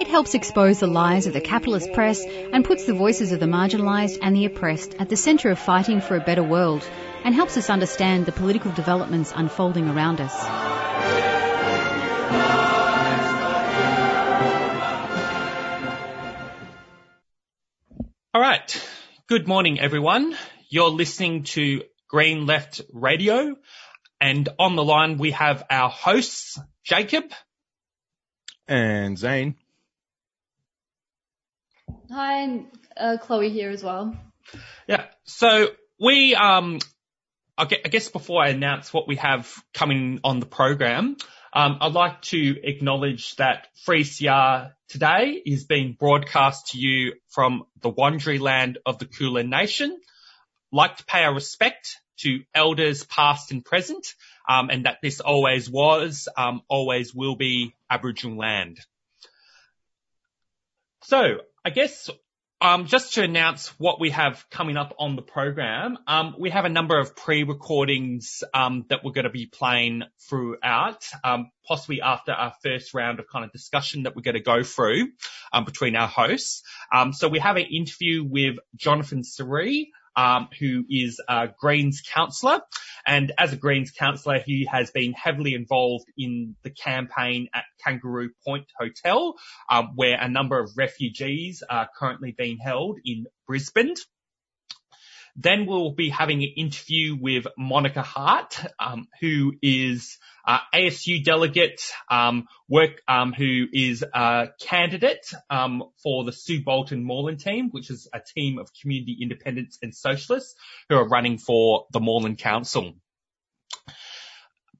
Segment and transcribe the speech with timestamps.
[0.00, 3.44] It helps expose the lies of the capitalist press and puts the voices of the
[3.44, 6.82] marginalised and the oppressed at the centre of fighting for a better world
[7.22, 10.34] and helps us understand the political developments unfolding around us.
[18.32, 18.88] All right.
[19.26, 20.34] Good morning, everyone.
[20.70, 23.54] You're listening to Green Left Radio.
[24.18, 27.24] And on the line, we have our hosts, Jacob.
[28.66, 29.56] And Zane.
[32.12, 32.64] Hi,
[32.96, 34.16] uh, Chloe here as well.
[34.88, 35.04] Yeah.
[35.24, 35.68] So
[36.00, 36.80] we, um,
[37.56, 41.16] I guess before I announce what we have coming on the program,
[41.52, 47.92] um, I'd like to acknowledge that 3CR today is being broadcast to you from the
[47.92, 49.96] Wurundjeri land of the Kulin Nation.
[50.72, 54.14] Like to pay our respect to elders past and present,
[54.48, 58.80] um, and that this always was, um, always will be Aboriginal land.
[61.02, 62.08] So I guess
[62.62, 66.64] um, just to announce what we have coming up on the program, um, we have
[66.64, 72.32] a number of pre-recordings um, that we're going to be playing throughout, um, possibly after
[72.32, 75.08] our first round of kind of discussion that we're going to go through
[75.52, 76.62] um, between our hosts.
[76.94, 82.60] Um, so we have an interview with Jonathan Sri, um, who is a Greens councillor.
[83.06, 88.30] And as a Greens councillor, he has been heavily involved in the campaign at Kangaroo
[88.46, 89.34] Point Hotel,
[89.70, 93.94] um, where a number of refugees are currently being held in Brisbane.
[95.36, 101.92] Then we'll be having an interview with Monica Hart, um, who is uh, ASU delegate,
[102.10, 107.90] um, work, um, who is a candidate um, for the Sue Bolton Moreland team, which
[107.90, 110.54] is a team of community independents and socialists
[110.88, 112.94] who are running for the Moreland Council.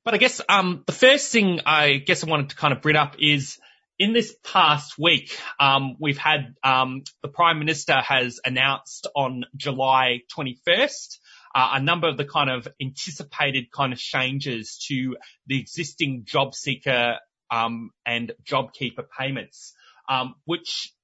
[0.04, 2.96] But I guess um, the first thing I guess I wanted to kind of bring
[2.96, 3.58] up is
[4.00, 10.22] in this past week, um, we've had um, the Prime Minister has announced on July
[10.34, 11.18] 21st
[11.54, 16.54] uh, a number of the kind of anticipated kind of changes to the existing job
[16.54, 17.16] seeker
[17.50, 19.74] um, and JobKeeper payments,
[20.08, 20.94] um, which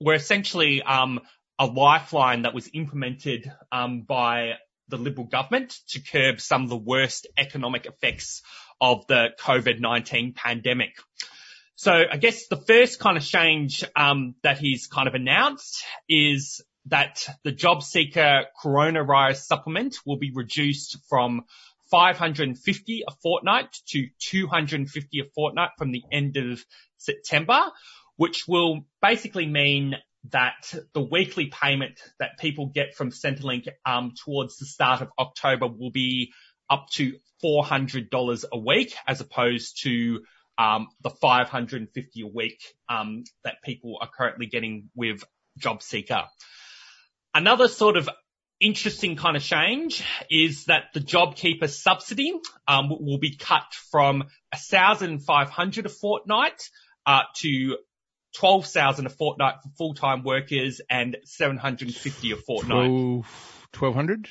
[0.00, 1.20] were essentially um,
[1.56, 4.54] a lifeline that was implemented um, by
[4.88, 8.42] the Liberal government to curb some of the worst economic effects
[8.80, 10.96] of the COVID-19 pandemic.
[11.80, 16.60] So I guess the first kind of change um, that he's kind of announced is
[16.88, 21.44] that the job seeker coronavirus supplement will be reduced from
[21.90, 26.62] 550 a fortnight to 250 a fortnight from the end of
[26.98, 27.62] September,
[28.16, 29.94] which will basically mean
[30.32, 35.66] that the weekly payment that people get from Centrelink um, towards the start of October
[35.66, 36.30] will be
[36.68, 40.20] up to $400 a week as opposed to
[41.02, 45.22] the 550 a week um, that people are currently getting with
[45.58, 46.26] JobSeeker.
[47.34, 48.08] Another sort of
[48.60, 52.38] interesting kind of change is that the JobKeeper subsidy
[52.68, 56.62] um, will be cut from 1,500 a fortnight
[57.06, 57.78] uh, to
[58.36, 62.90] 12,000 a fortnight for full-time workers and 750 a fortnight.
[62.90, 64.28] 1200?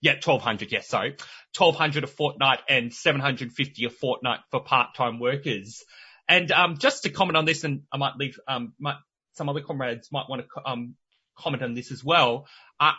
[0.00, 1.16] Yeah, 1200, yes, sorry.
[1.56, 5.84] 1200 a fortnight and 750 a fortnight for part-time workers.
[6.28, 8.96] And, um, just to comment on this, and I might leave, um, might,
[9.34, 10.94] some other comrades might want to, um,
[11.36, 12.46] comment on this as well.
[12.78, 12.92] Uh,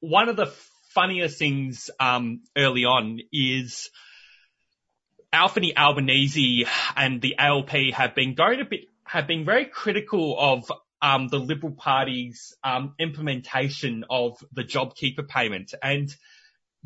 [0.00, 0.46] one of the
[0.94, 3.90] funniest things, um, early on is
[5.32, 10.70] Anthony Albanese and the ALP have been going a bit, have been very critical of
[11.02, 15.74] um, the Liberal Party's um, implementation of the JobKeeper payment.
[15.82, 16.14] And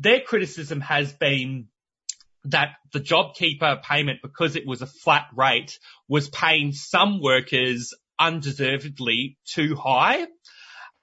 [0.01, 1.67] their criticism has been
[2.45, 5.77] that the JobKeeper payment, because it was a flat rate,
[6.07, 10.25] was paying some workers undeservedly too high,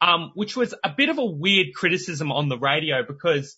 [0.00, 3.56] um, which was a bit of a weird criticism on the radio because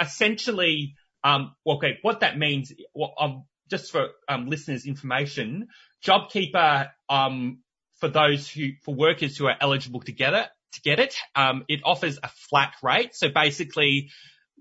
[0.00, 5.68] essentially, um, okay, what that means, well, um, just for um, listeners' information,
[6.04, 7.58] JobKeeper, um,
[7.96, 11.64] for those who, for workers who are eligible to get it, to get it, um,
[11.68, 13.14] it offers a flat rate.
[13.14, 14.10] So basically,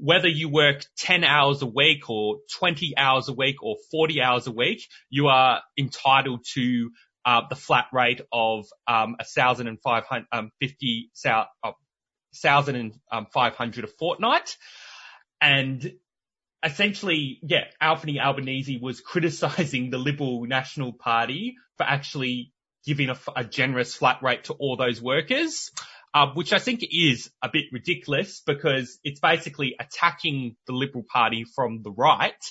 [0.01, 4.47] whether you work 10 hours a week or 20 hours a week or 40 hours
[4.47, 4.81] a week,
[5.11, 6.89] you are entitled to
[7.23, 14.57] uh, the flat rate of um, 1,550 uh, 1,500 a fortnight.
[15.39, 15.93] And
[16.63, 22.53] essentially, yeah, Anthony Albanese was criticizing the Liberal National Party for actually
[22.87, 25.69] giving a, a generous flat rate to all those workers.
[26.13, 31.45] Uh, which I think is a bit ridiculous because it's basically attacking the Liberal Party
[31.45, 32.43] from the right.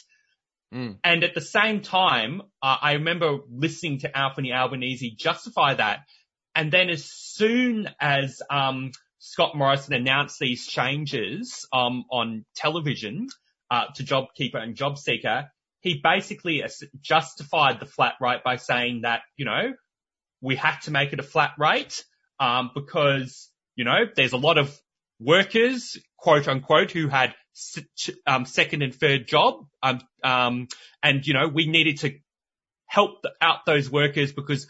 [0.72, 0.96] Mm.
[1.04, 6.00] And at the same time, uh, I remember listening to Anthony Albanese justify that.
[6.54, 13.28] And then as soon as um, Scott Morrison announced these changes um, on television
[13.70, 15.48] uh, to JobKeeper and JobSeeker,
[15.80, 16.64] he basically
[17.00, 19.74] justified the flat rate by saying that, you know,
[20.40, 22.04] we had to make it a flat rate
[22.40, 24.76] um, because, you know, there's a lot of
[25.20, 27.34] workers, quote unquote, who had
[28.26, 29.66] um, second and third job.
[29.82, 30.68] Um, um,
[31.02, 32.14] and, you know, we needed to
[32.86, 34.66] help out those workers because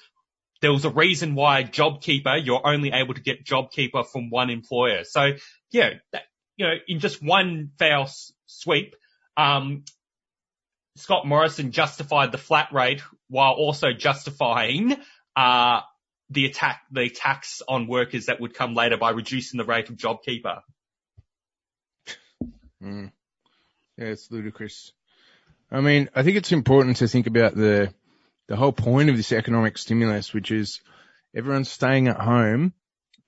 [0.60, 5.04] there was a reason why JobKeeper, you're only able to get JobKeeper from one employer.
[5.04, 5.30] So,
[5.70, 6.22] yeah, that,
[6.56, 8.10] you know, in just one foul
[8.46, 8.94] sweep,
[9.36, 9.84] um,
[10.96, 14.96] Scott Morrison justified the flat rate while also justifying,
[15.36, 15.80] uh,
[16.30, 19.96] the attack, the tax on workers that would come later by reducing the rate of
[19.96, 20.60] JobKeeper.
[22.82, 23.12] Mm.
[23.98, 24.92] Yeah, it's ludicrous.
[25.70, 27.92] I mean, I think it's important to think about the
[28.48, 30.80] the whole point of this economic stimulus, which is
[31.34, 32.72] everyone's staying at home.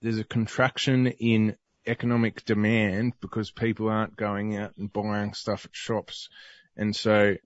[0.01, 1.57] There's a contraction in
[1.87, 6.29] economic demand because people aren't going out and buying stuff at shops.
[6.77, 7.37] And so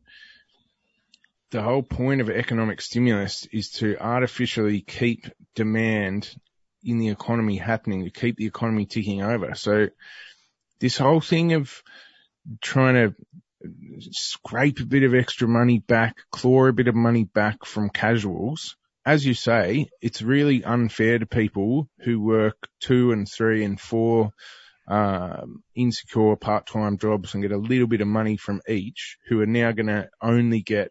[1.51, 6.35] the whole point of economic stimulus is to artificially keep demand
[6.83, 9.55] in the economy happening, to keep the economy ticking over.
[9.55, 9.89] So
[10.81, 11.83] this whole thing of
[12.61, 13.15] trying to
[14.11, 18.77] scrape a bit of extra money back, claw a bit of money back from casuals,
[19.07, 24.33] as you say, it's really unfair to people who work two and three and four
[24.89, 29.47] um, insecure part-time jobs and get a little bit of money from each, who are
[29.47, 30.91] now going to only get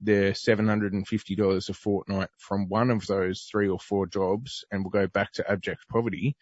[0.00, 5.06] their $750 a fortnight from one of those three or four jobs and will go
[5.06, 6.36] back to abject poverty.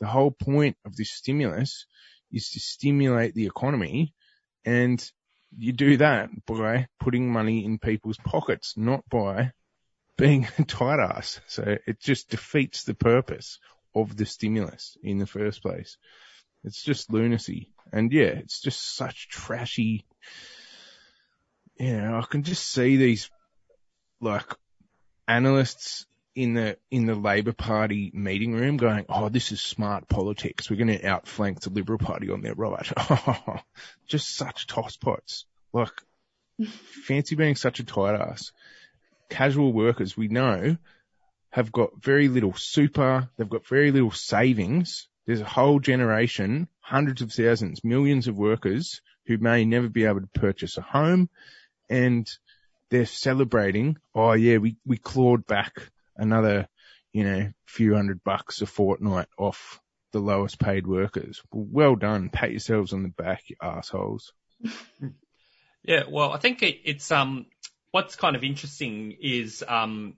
[0.00, 1.86] The whole point of this stimulus
[2.32, 4.14] is to stimulate the economy
[4.64, 5.04] and
[5.56, 9.52] you do that by putting money in people's pockets, not by
[10.16, 11.40] being a tight ass.
[11.46, 13.58] So it just defeats the purpose
[13.94, 15.98] of the stimulus in the first place.
[16.64, 17.72] It's just lunacy.
[17.92, 20.06] And yeah, it's just such trashy.
[21.78, 23.30] Yeah, I can just see these
[24.20, 24.46] like
[25.26, 30.70] analysts in the in the Labor Party meeting room going, "Oh, this is smart politics.
[30.70, 32.90] We're going to outflank the Liberal Party on their right."
[34.06, 35.44] Just such tosspots.
[35.72, 35.92] Like,
[37.06, 38.52] fancy being such a tight ass.
[39.28, 40.76] Casual workers, we know,
[41.50, 43.28] have got very little super.
[43.36, 45.08] They've got very little savings.
[45.26, 50.20] There's a whole generation, hundreds of thousands, millions of workers who may never be able
[50.20, 51.28] to purchase a home,
[51.92, 52.28] and
[52.90, 53.98] they're celebrating.
[54.14, 56.66] Oh yeah, we we clawed back another,
[57.12, 59.80] you know, few hundred bucks a fortnight off
[60.12, 61.42] the lowest paid workers.
[61.52, 62.30] Well done.
[62.30, 64.32] Pat yourselves on the back, you assholes.
[65.84, 67.46] Yeah, well, I think it, it's, um,
[67.90, 70.14] what's kind of interesting is, um,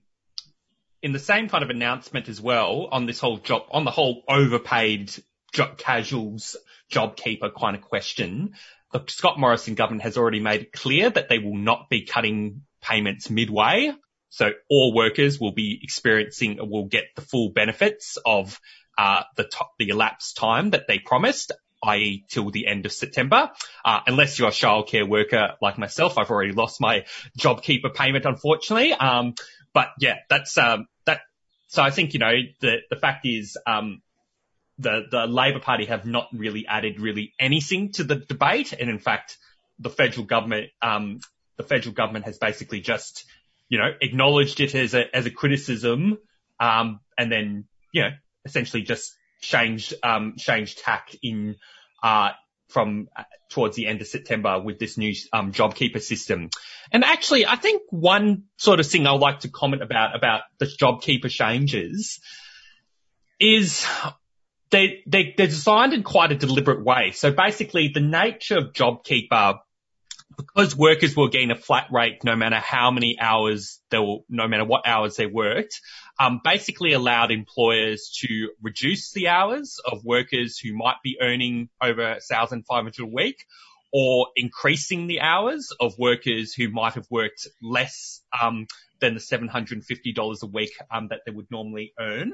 [1.02, 4.24] in the same kind of announcement as well on this whole job, on the whole
[4.28, 5.10] overpaid
[5.54, 6.56] job, casuals
[6.90, 8.56] job keeper kind of question,
[8.94, 12.62] the Scott Morrison government has already made it clear that they will not be cutting
[12.80, 13.92] payments midway.
[14.30, 18.58] So all workers will be experiencing, will get the full benefits of
[18.96, 21.50] uh, the the elapsed time that they promised,
[21.82, 22.24] i.e.
[22.30, 23.50] till the end of September.
[23.84, 27.04] Uh, unless you're a childcare worker like myself, I've already lost my
[27.36, 28.92] JobKeeper payment, unfortunately.
[28.92, 29.34] Um,
[29.72, 31.22] but yeah, that's um, that.
[31.66, 34.02] So I think you know the the fact is um,
[34.78, 38.98] the the Labor Party have not really added really anything to the debate, and in
[38.98, 39.38] fact,
[39.78, 41.20] the federal government um,
[41.56, 43.24] the federal government has basically just
[43.68, 46.18] you know, acknowledged it as a, as a criticism,
[46.60, 48.10] um, and then, you know,
[48.44, 51.56] essentially just changed, um, changed tack in,
[52.02, 52.30] uh,
[52.68, 56.50] from uh, towards the end of September with this new um, JobKeeper system.
[56.92, 60.66] And actually, I think one sort of thing I'd like to comment about about the
[60.66, 62.20] JobKeeper changes
[63.40, 63.86] is
[64.70, 67.12] they, they they're designed in quite a deliberate way.
[67.12, 69.60] So basically, the nature of JobKeeper
[70.36, 74.48] because workers were getting a flat rate no matter how many hours they were, no
[74.48, 75.80] matter what hours they worked,
[76.18, 82.18] um, basically allowed employers to reduce the hours of workers who might be earning over
[82.28, 83.46] 1,500 a week
[83.92, 88.66] or increasing the hours of workers who might have worked less um,
[89.00, 92.32] than the $750 a week um, that they would normally earn.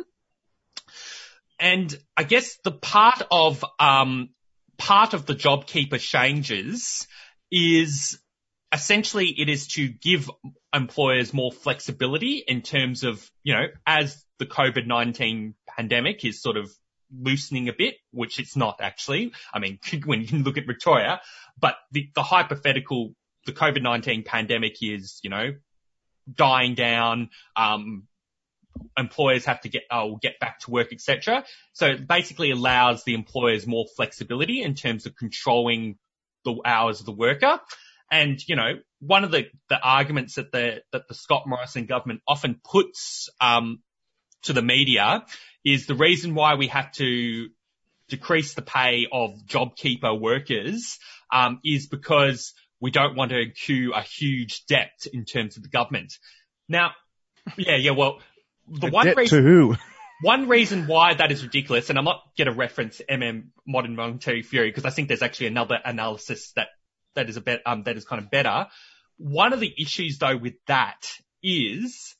[1.61, 4.31] And I guess the part of um,
[4.79, 7.07] part of the JobKeeper changes
[7.52, 8.19] is
[8.73, 10.31] essentially it is to give
[10.73, 16.71] employers more flexibility in terms of, you know, as the COVID-19 pandemic is sort of
[17.14, 19.33] loosening a bit, which it's not actually.
[19.52, 21.21] I mean, when you look at Victoria,
[21.59, 23.14] but the, the hypothetical,
[23.45, 25.52] the COVID-19 pandemic is, you know,
[26.33, 28.07] dying down, um,
[28.96, 31.44] employers have to get, oh, get back to work, etc.
[31.72, 35.96] So it basically allows the employers more flexibility in terms of controlling
[36.44, 37.60] the hours of the worker.
[38.10, 42.22] And, you know, one of the, the arguments that the, that the Scott Morrison government
[42.26, 43.80] often puts, um,
[44.42, 45.25] to the media
[45.64, 47.49] is the reason why we have to
[48.08, 50.99] decrease the pay of JobKeeper workers,
[51.32, 55.68] um, is because we don't want to accrue a huge debt in terms of the
[55.68, 56.14] government.
[56.68, 56.92] Now,
[57.56, 58.20] yeah, yeah, well,
[58.71, 59.77] the A one reason, to who?
[60.23, 64.43] one reason why that is ridiculous, and I'm not going to reference MM modern monetary
[64.43, 66.69] theory because I think there's actually another analysis that
[67.15, 68.69] that is a bit um that is kind of better.
[69.19, 71.07] One of the issues though with that
[71.43, 72.15] is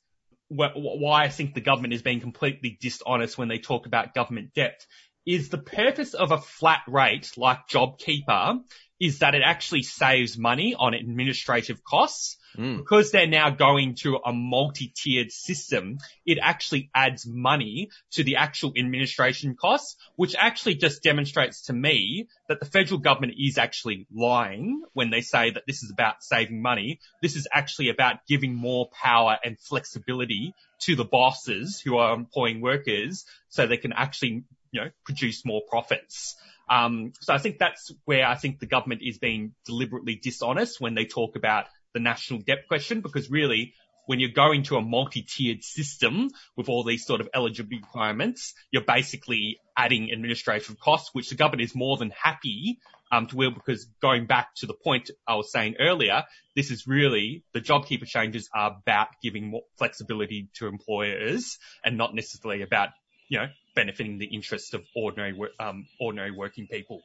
[0.49, 4.53] wh- why I think the government is being completely dishonest when they talk about government
[4.53, 4.85] debt
[5.25, 8.61] is the purpose of a flat rate like JobKeeper
[9.01, 12.37] is that it actually saves money on administrative costs.
[12.57, 12.77] Mm.
[12.77, 18.73] Because they're now going to a multi-tiered system, it actually adds money to the actual
[18.77, 24.83] administration costs, which actually just demonstrates to me that the federal government is actually lying
[24.93, 26.99] when they say that this is about saving money.
[27.21, 32.59] This is actually about giving more power and flexibility to the bosses who are employing
[32.59, 36.35] workers so they can actually, you know, produce more profits.
[36.69, 40.95] Um, so I think that's where I think the government is being deliberately dishonest when
[40.95, 43.73] they talk about the national debt question, because really,
[44.05, 48.83] when you're going to a multi-tiered system with all these sort of eligibility requirements, you're
[48.83, 52.79] basically adding administrative costs, which the government is more than happy
[53.11, 56.23] um, to will, because going back to the point I was saying earlier,
[56.55, 62.15] this is really the JobKeeper changes are about giving more flexibility to employers and not
[62.15, 62.89] necessarily about
[63.31, 67.01] you know benefiting the interests of ordinary um, ordinary working people.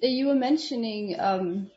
[0.00, 1.70] You were mentioning um,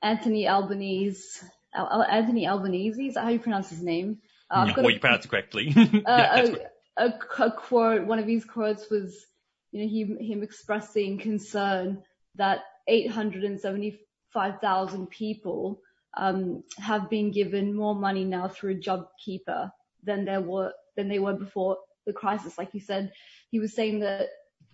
[0.00, 1.44] Anthony Albanese.
[1.74, 4.18] Al- Al- Anthony Albanese, is that how you pronounce his name?
[4.48, 5.74] Uh, well, a- you pronounced it correctly.
[5.76, 6.54] uh, yeah,
[6.96, 9.26] a, a, a quote, one of his quotes was,
[9.72, 12.04] you know, him, him expressing concern
[12.36, 15.80] that 875,000 people
[16.16, 19.72] um, have been given more money now through JobKeeper
[20.04, 22.58] than there were than they were before the crisis.
[22.58, 23.12] Like you said,
[23.50, 24.28] he was saying that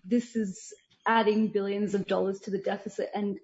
[0.05, 0.73] this is
[1.07, 3.39] adding billions of dollars to the deficit and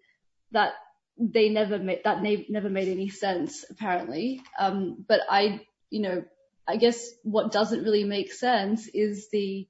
[0.53, 0.73] that
[1.19, 4.41] they never made that never made any sense apparently.
[4.59, 6.25] Um, but I, you know,
[6.67, 9.67] I guess what doesn't really make sense is the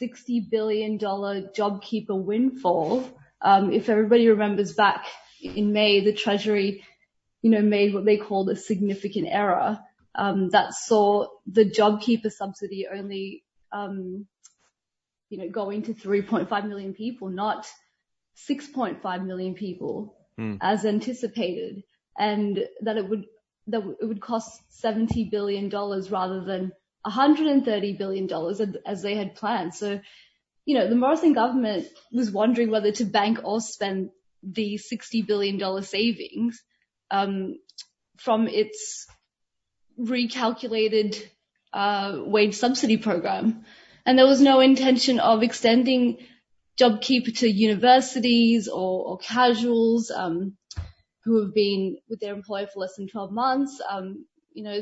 [0.00, 3.08] $60 billion JobKeeper windfall.
[3.40, 5.06] Um, if everybody remembers back
[5.40, 6.84] in May, the Treasury,
[7.42, 9.78] you know, made what they called a significant error,
[10.14, 14.26] that saw the JobKeeper subsidy only, um,
[15.30, 17.66] you know, going to 3.5 million people, not
[18.36, 20.54] 6.5 million people Hmm.
[20.62, 21.82] as anticipated
[22.18, 23.26] and that it would
[23.66, 29.34] that it would cost 70 billion dollars rather than 130 billion dollars as they had
[29.34, 29.74] planned.
[29.74, 30.00] So,
[30.64, 34.10] you know, the Morrison government was wondering whether to bank or spend
[34.42, 36.62] the 60 billion dollar savings
[37.10, 37.56] um,
[38.16, 39.06] from its
[40.02, 41.22] recalculated
[41.72, 43.64] uh, wage subsidy program,
[44.04, 46.18] and there was no intention of extending
[46.78, 50.56] JobKeeper to universities or, or casuals um,
[51.24, 53.80] who have been with their employer for less than 12 months.
[53.88, 54.80] Um, you know,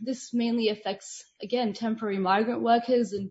[0.00, 3.30] this mainly affects, again, temporary migrant workers and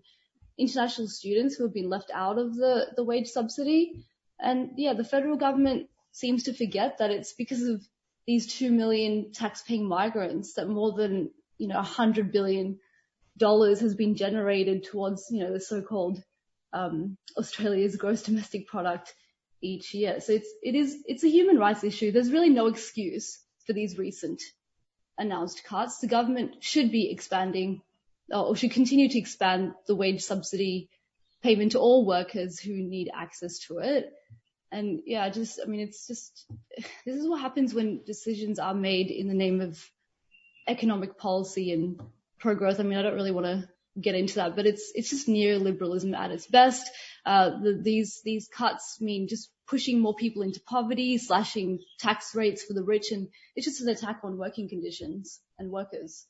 [0.57, 4.05] international students who have been left out of the, the wage subsidy.
[4.39, 7.81] And yeah, the federal government seems to forget that it's because of
[8.27, 12.79] these 2 million tax-paying migrants that more than, you know, 100 billion
[13.37, 16.21] dollars has been generated towards, you know, the so-called
[16.73, 19.13] um, Australia's gross domestic product
[19.61, 20.19] each year.
[20.19, 22.11] So it's it is it's a human rights issue.
[22.11, 24.41] There's really no excuse for these recent
[25.17, 25.99] announced cuts.
[25.99, 27.81] The government should be expanding
[28.31, 30.89] or should continue to expand the wage subsidy
[31.41, 34.11] payment to all workers who need access to it.
[34.71, 36.45] And yeah, just I mean it's just
[37.05, 39.79] this is what happens when decisions are made in the name of
[40.67, 41.99] economic policy and
[42.39, 42.79] pro growth.
[42.79, 43.69] I mean I don't really want to
[43.99, 46.89] get into that, but it's it's just neoliberalism at its best.
[47.25, 52.63] Uh, the, these these cuts mean just pushing more people into poverty, slashing tax rates
[52.63, 56.25] for the rich, and it's just an attack on working conditions and workers.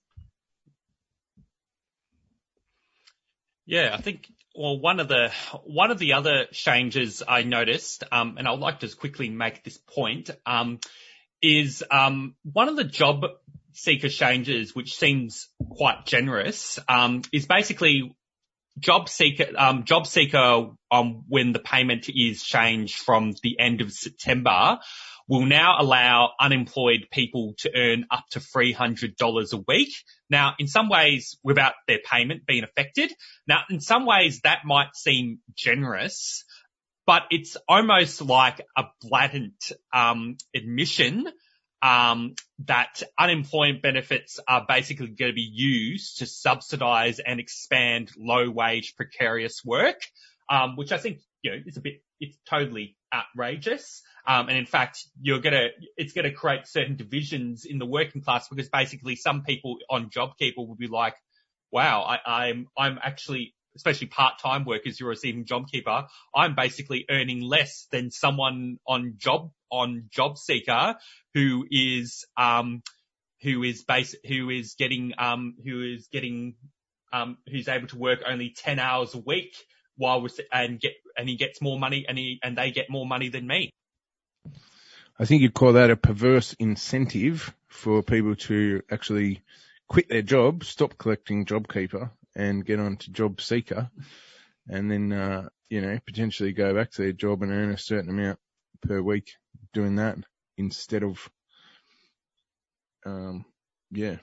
[3.67, 5.29] Yeah, I think well one of the
[5.65, 9.63] one of the other changes I noticed, um, and I'd like to just quickly make
[9.63, 10.79] this point, um,
[11.41, 13.25] is um, one of the job
[13.73, 18.15] seeker changes, which seems quite generous, um, is basically
[18.79, 23.91] job seeker um, job seeker um, when the payment is changed from the end of
[23.91, 24.79] September
[25.27, 29.93] will now allow unemployed people to earn up to $300 a week.
[30.29, 33.11] Now, in some ways, without their payment being affected.
[33.47, 36.45] Now, in some ways, that might seem generous,
[37.05, 41.27] but it's almost like a blatant um, admission
[41.81, 48.49] um, that unemployment benefits are basically going to be used to subsidize and expand low
[48.49, 49.99] wage precarious work,
[50.49, 54.01] um, which I think, you know, is a bit, it's totally outrageous.
[54.27, 58.49] Um, and in fact, you're gonna, it's gonna create certain divisions in the working class
[58.49, 61.15] because basically some people on JobKeeper will be like,
[61.71, 67.41] wow, I, I'm, I'm actually, especially part-time workers who are receiving JobKeeper, I'm basically earning
[67.41, 70.95] less than someone on job, on JobSeeker
[71.33, 72.83] who is, um,
[73.43, 76.55] who is base, who is getting, um, who is getting,
[77.13, 79.55] um, who's able to work only 10 hours a week
[79.95, 83.29] while and get, and he gets more money and he, and they get more money
[83.29, 83.71] than me.
[85.19, 89.41] I think you'd call that a perverse incentive for people to actually
[89.87, 93.89] quit their job, stop collecting JobKeeper and get on to Job Seeker
[94.69, 98.11] and then, uh, you know, potentially go back to their job and earn a certain
[98.11, 98.37] amount
[98.81, 99.31] per week
[99.73, 100.17] doing that
[100.55, 101.27] instead of,
[103.05, 103.43] um,
[103.91, 104.17] yeah,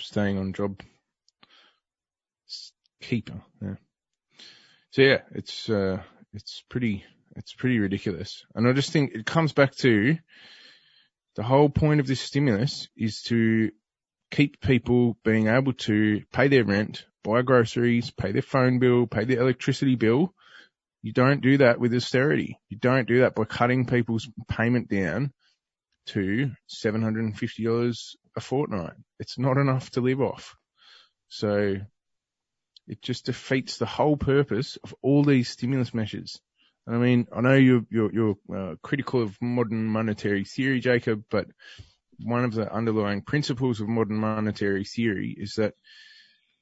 [0.00, 0.80] staying on job
[3.00, 3.40] keeper.
[3.62, 3.76] Yeah.
[4.90, 7.04] So yeah, it's, uh, it's pretty,
[7.36, 8.44] it's pretty ridiculous.
[8.54, 10.16] And I just think it comes back to
[11.36, 13.70] the whole point of this stimulus is to
[14.30, 19.24] keep people being able to pay their rent, buy groceries, pay their phone bill, pay
[19.24, 20.34] their electricity bill.
[21.02, 22.58] You don't do that with austerity.
[22.68, 25.32] You don't do that by cutting people's payment down
[26.06, 28.94] to $750 a fortnight.
[29.18, 30.56] It's not enough to live off.
[31.28, 31.76] So
[32.86, 36.40] it just defeats the whole purpose of all these stimulus measures.
[36.86, 41.46] I mean, I know you're, you're, you're uh, critical of modern monetary theory, Jacob, but
[42.22, 45.74] one of the underlying principles of modern monetary theory is that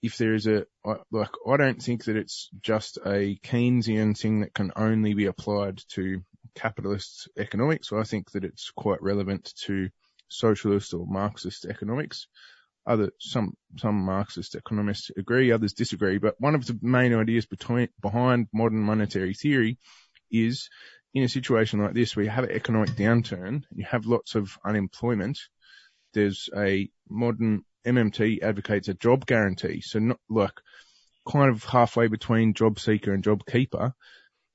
[0.00, 0.64] if there is a,
[1.10, 5.80] like, I don't think that it's just a Keynesian thing that can only be applied
[5.94, 6.22] to
[6.54, 7.92] capitalist economics.
[7.92, 9.90] I think that it's quite relevant to
[10.28, 12.26] socialist or Marxist economics
[12.86, 16.18] other some some Marxist economists agree, others disagree.
[16.18, 19.78] But one of the main ideas between, behind modern monetary theory
[20.32, 20.68] is
[21.14, 24.56] in a situation like this where you have an economic downturn, you have lots of
[24.64, 25.38] unemployment.
[26.14, 30.52] There's a modern MMT advocates a job guarantee, so not like
[31.30, 33.92] kind of halfway between job seeker and job keeper.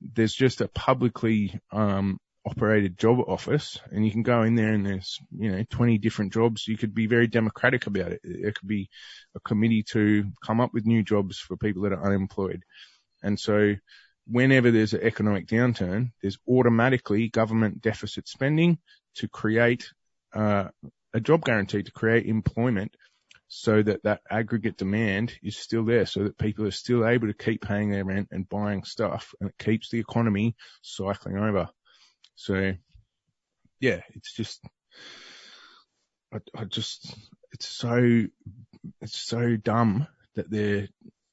[0.00, 4.86] There's just a publicly um, operated job office and you can go in there and
[4.86, 6.66] there's, you know, 20 different jobs.
[6.66, 8.20] You could be very democratic about it.
[8.24, 8.88] It could be
[9.34, 12.62] a committee to come up with new jobs for people that are unemployed.
[13.22, 13.74] And so
[14.30, 18.78] whenever there's an economic downturn, there's automatically government deficit spending
[19.16, 19.90] to create
[20.34, 20.68] uh,
[21.14, 22.94] a job guarantee to create employment
[23.48, 27.34] so that that aggregate demand is still there so that people are still able to
[27.34, 31.68] keep paying their rent and buying stuff and it keeps the economy cycling over.
[32.34, 32.74] So
[33.80, 34.60] yeah, it's just,
[36.32, 37.14] I, I just,
[37.52, 38.24] it's so,
[39.00, 40.88] it's so dumb that they're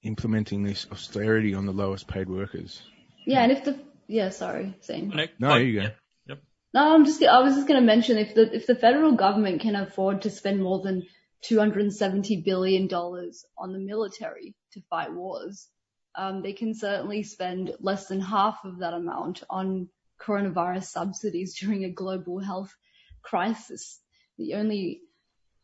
[0.05, 2.81] implementing this austerity on the lowest paid workers.
[3.25, 5.11] Yeah, and if the, yeah, sorry, same.
[5.39, 5.87] No, you go.
[6.27, 6.43] Yep.
[6.73, 9.61] No, I'm just, I was just going to mention if the, if the federal government
[9.61, 11.07] can afford to spend more than
[11.49, 15.67] $270 billion on the military to fight wars,
[16.15, 19.89] um, they can certainly spend less than half of that amount on
[20.21, 22.73] coronavirus subsidies during a global health
[23.21, 23.99] crisis.
[24.37, 25.01] The only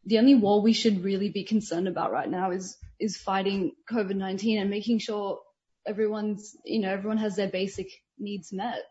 [0.04, 4.62] the only war we should really be concerned about right now is is fighting COVID-19
[4.62, 5.40] and making sure
[5.86, 8.84] everyone's you know everyone has their basic needs met.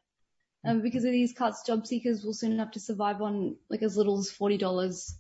[0.63, 3.97] And because of these cuts, job seekers will soon have to survive on like as
[3.97, 5.17] little as forty dollars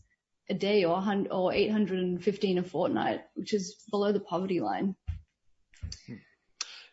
[0.50, 4.60] a day or or eight hundred and fifteen a fortnight, which is below the poverty
[4.60, 4.96] line.
[6.06, 6.14] Hmm.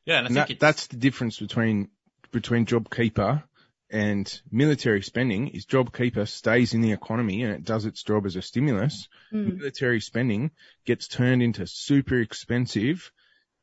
[0.06, 1.90] Yeah, and I And think that, it's, that's the difference between
[2.32, 3.44] between JobKeeper
[3.89, 8.36] and military spending is JobKeeper stays in the economy and it does its job as
[8.36, 9.08] a stimulus.
[9.34, 9.58] Mm.
[9.58, 10.52] Military spending
[10.86, 13.12] gets turned into super expensive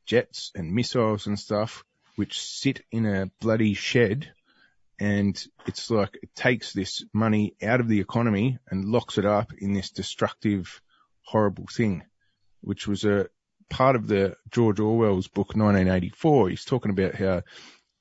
[0.06, 1.84] jets and missiles and stuff,
[2.16, 4.30] which sit in a bloody shed.
[4.98, 9.52] And it's like it takes this money out of the economy and locks it up
[9.58, 10.80] in this destructive,
[11.22, 12.02] horrible thing,
[12.60, 13.28] which was a
[13.68, 16.48] part of the George Orwell's book 1984.
[16.50, 17.42] He's talking about how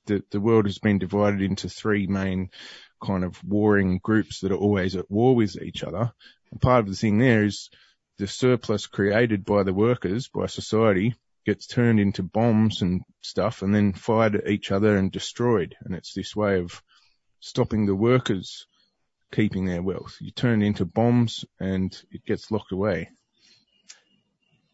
[0.06, 2.50] the, the world has been divided into three main
[3.04, 6.12] kind of warring groups that are always at war with each other.
[6.50, 7.70] And part of the thing there is
[8.18, 11.14] the surplus created by the workers, by society,
[11.44, 15.74] gets turned into bombs and stuff and then fired at each other and destroyed.
[15.84, 16.82] And it's this way of
[17.40, 18.66] stopping the workers
[19.32, 20.16] keeping their wealth.
[20.20, 23.10] You turn into bombs and it gets locked away.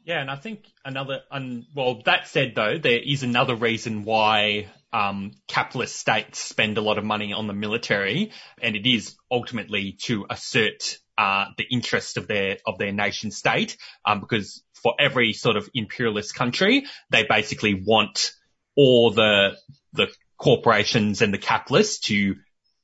[0.04, 4.68] Yeah, and I think another, um, well, that said though, there is another reason why
[4.92, 8.32] um, capitalist states spend a lot of money on the military,
[8.62, 13.76] and it is ultimately to assert uh, the interest of their of their nation state,
[14.04, 18.32] um, because for every sort of imperialist country, they basically want
[18.76, 19.56] all the
[19.92, 20.08] the
[20.38, 22.36] corporations and the capitalists to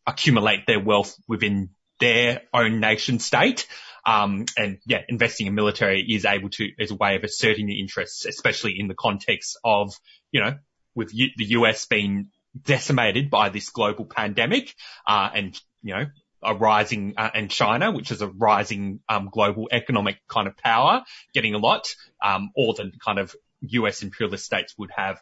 [0.07, 3.67] accumulate their wealth within their own nation state.
[4.07, 7.79] Um, and yeah, investing in military is able to, is a way of asserting your
[7.79, 9.93] interests, especially in the context of,
[10.31, 10.55] you know,
[10.95, 12.31] with U- the US being
[12.63, 14.73] decimated by this global pandemic,
[15.07, 16.07] uh, and, you know,
[16.43, 21.03] a rising, uh, and China, which is a rising, um, global economic kind of power,
[21.35, 21.89] getting a lot,
[22.25, 25.21] um, all the kind of US imperialist states would have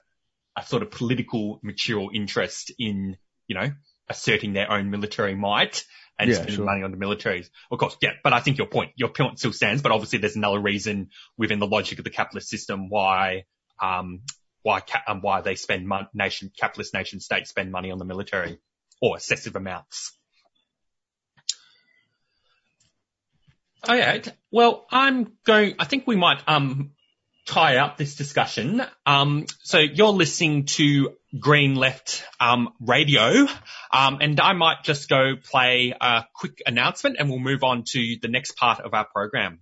[0.57, 3.17] a sort of political material interest in,
[3.49, 3.71] you know,
[4.09, 5.85] asserting their own military might
[6.19, 6.65] and Yeah, spending sure.
[6.65, 7.49] money on the militaries.
[7.71, 10.37] Of course, yeah, but I think your point, your point still stands, but obviously there's
[10.37, 13.45] another reason within the logic of the capitalist system why,
[13.83, 14.21] um,
[14.63, 18.05] why, ca- um, why they spend mon- nation, capitalist nation states spend money on the
[18.05, 18.59] military
[19.01, 20.13] or excessive amounts.
[23.87, 24.27] All right.
[24.51, 26.93] Well, I'm going, I think we might, um,
[27.47, 28.83] tie up this discussion.
[29.07, 33.47] Um, so you're listening to Green Left um, Radio,
[33.93, 38.17] um, and I might just go play a quick announcement, and we'll move on to
[38.21, 39.61] the next part of our program.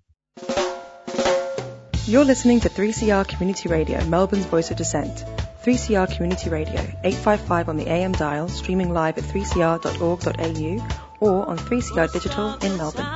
[2.06, 5.24] You're listening to 3CR Community Radio, Melbourne's voice of dissent.
[5.64, 10.88] 3CR Community Radio, 855 on the AM dial, streaming live at 3cr.org.au
[11.20, 13.06] or on 3CR Digital in Melbourne.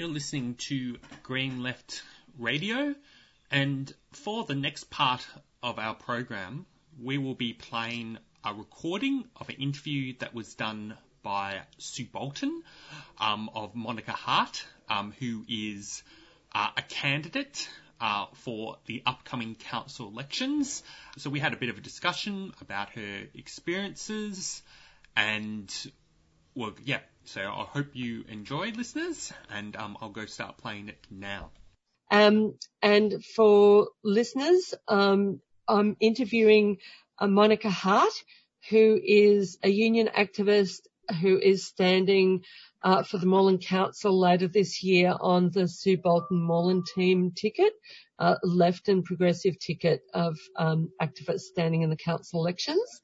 [0.00, 2.02] You're listening to Green Left
[2.38, 2.94] Radio,
[3.50, 5.26] and for the next part
[5.62, 6.64] of our program,
[6.98, 12.62] we will be playing a recording of an interview that was done by Sue Bolton
[13.18, 16.02] um, of Monica Hart, um, who is
[16.54, 17.68] uh, a candidate
[18.00, 20.82] uh, for the upcoming council elections.
[21.18, 24.62] So we had a bit of a discussion about her experiences
[25.14, 25.70] and
[26.54, 27.00] well, yeah.
[27.32, 31.52] So I hope you enjoy, listeners, and um, I'll go start playing it now.
[32.10, 36.78] Um, and for listeners, um, I'm interviewing
[37.20, 38.12] uh, Monica Hart,
[38.68, 40.80] who is a union activist
[41.20, 42.42] who is standing
[42.82, 47.74] uh, for the Moreland Council later this year on the Sue Bolton Moreland team ticket,
[48.18, 53.02] uh, left and progressive ticket of um, activists standing in the council elections.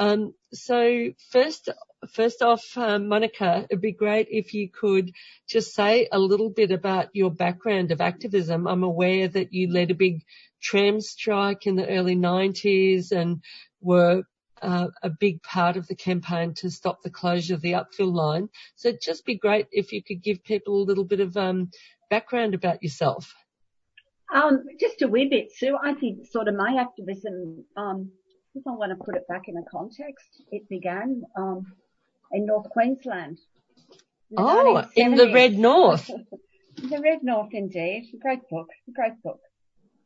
[0.00, 1.68] Um, so first,
[2.08, 5.12] first off, um, Monica, it'd be great if you could
[5.46, 8.66] just say a little bit about your background of activism.
[8.66, 10.22] I'm aware that you led a big
[10.62, 13.42] tram strike in the early 90s and
[13.82, 14.22] were
[14.62, 18.48] uh, a big part of the campaign to stop the closure of the Upfield line.
[18.76, 21.70] So it'd just be great if you could give people a little bit of um,
[22.08, 23.34] background about yourself.
[24.34, 25.76] Um, just a wee bit, Sue.
[25.82, 27.64] I think sort of my activism,
[28.54, 31.66] if I want to put it back in a context, it began um,
[32.32, 33.38] in North Queensland.
[34.30, 36.06] in the Oh, in the Red North.
[36.76, 38.08] the Red North, indeed.
[38.20, 38.68] Great book.
[38.94, 39.40] Great book.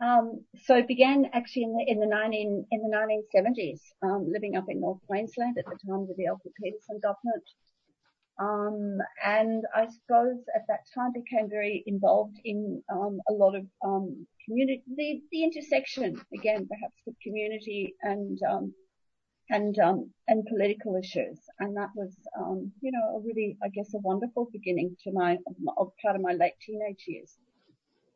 [0.00, 4.56] Um, so it began actually in the in the 19 in the 1970s, um, living
[4.56, 7.44] up in North Queensland at the time of the Alfred Peterson government.
[8.38, 13.64] Um, and I suppose at that time became very involved in um, a lot of
[13.84, 18.74] um, community, the, the intersection again, perhaps with community and um,
[19.50, 23.92] and um, and political issues, and that was um, you know a really I guess
[23.94, 25.38] a wonderful beginning to my
[25.76, 27.36] of part of my late teenage years.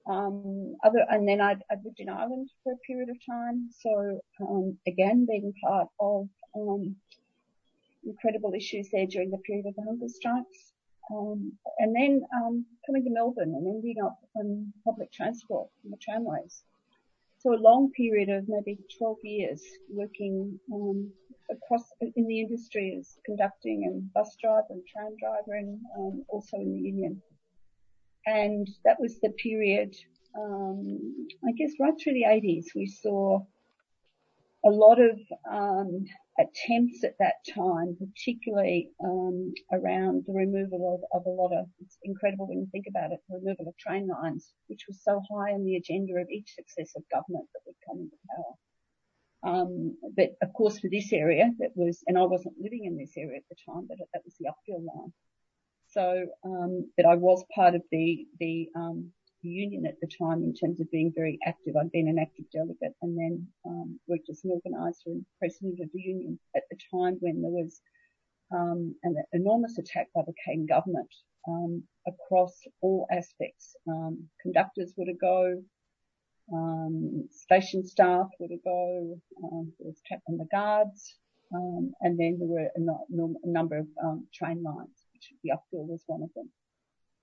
[0.06, 4.20] Um, other and then I, I lived in Ireland for a period of time, so
[4.40, 6.96] um, again being part of um,
[8.04, 10.72] incredible issues there during the period of the hunger strikes.
[11.10, 15.96] Um, and then um, coming to Melbourne and ending up on public transport on the
[15.96, 16.62] tramways.
[17.38, 21.10] So a long period of maybe 12 years working um,
[21.50, 26.56] across in the industry as conducting and bus driver and tram driver and um, also
[26.56, 27.22] in the union.
[28.26, 29.94] And that was the period,
[30.36, 33.40] um, I guess right through the 80s, we saw
[34.64, 35.18] a lot of
[35.50, 36.04] um,
[36.38, 42.48] attempts at that time, particularly um, around the removal of, a lot of, it's incredible
[42.48, 45.64] when you think about it, the removal of train lines, which was so high on
[45.64, 48.54] the agenda of each successive government that would come into power.
[49.40, 53.16] Um, but of course for this area that was, and I wasn't living in this
[53.16, 55.12] area at the time, but that was the Upfield line.
[55.90, 56.26] So,
[56.96, 58.68] but I was part of the the,
[59.42, 61.74] the, um, union at the time in terms of being very active.
[61.76, 65.88] I'd been an active delegate and then um, worked as an organiser and president of
[65.92, 67.80] the union at the time when there was
[68.52, 71.12] um, an enormous attack by the Cain government
[71.48, 73.76] um, across all aspects.
[73.86, 75.62] Um, conductors were to go,
[76.52, 81.14] um, station staff were to go, um, there was cap on the guards,
[81.50, 83.06] and then there were a, no,
[83.42, 83.86] a number of
[84.32, 86.50] train lines, which the Upfield was one of them.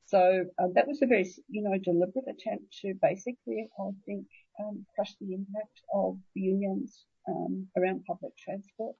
[0.07, 4.27] So um, that was a very, you know, deliberate attempt to basically, I think,
[4.59, 8.95] um, crush the impact of the unions um, around public transport.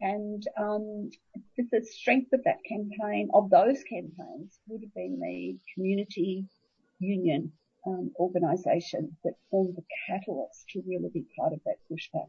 [0.00, 1.10] And um,
[1.56, 6.46] the strength of that campaign, of those campaigns, would have been the community
[6.98, 7.52] union
[7.86, 12.28] um, organisation that formed the catalyst to really be part of that pushback.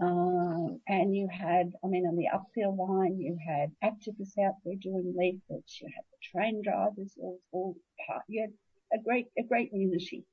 [0.00, 4.76] Um, and you had, I mean, on the Upfield line, you had activists out there
[4.80, 5.80] doing leaflets.
[5.80, 7.16] You had the train drivers,
[7.52, 8.22] all, part.
[8.28, 10.24] You had a great, a great unity.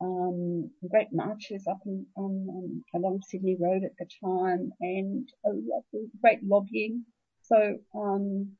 [0.00, 5.84] Um, great marches up and um, along Sydney Road at the time, and a lot
[5.94, 7.04] of great lobbying.
[7.42, 8.52] So, um,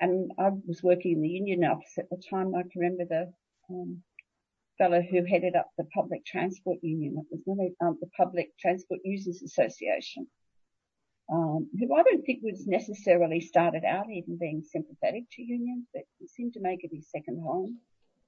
[0.00, 2.54] and I was working in the union office at the time.
[2.54, 3.32] I can remember the
[3.70, 4.02] um,
[4.80, 7.18] fellow who headed up the Public Transport Union.
[7.18, 10.26] It was really, um, the Public Transport Users Association,
[11.30, 16.04] um, who I don't think was necessarily started out even being sympathetic to unions, but
[16.18, 17.78] he seemed to make it his second home.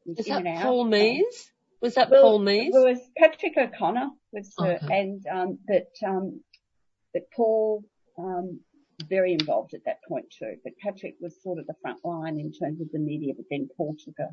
[0.06, 1.50] Is that Paul Mees?
[1.80, 2.74] Was that well, Paul Mees?
[2.74, 5.00] It was Patrick O'Connor was, uh, okay.
[5.00, 6.40] and um, but um,
[7.14, 7.84] but Paul
[8.18, 8.60] um,
[9.08, 10.56] very involved at that point too.
[10.62, 13.68] But Patrick was sort of the front line in terms of the media, but then
[13.76, 14.28] Paul took a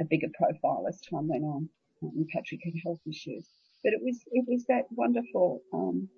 [0.00, 1.68] a bigger profile as time went on.
[2.02, 3.46] Um, Patrick had health issues,
[3.82, 6.08] but it was it was that wonderful, um,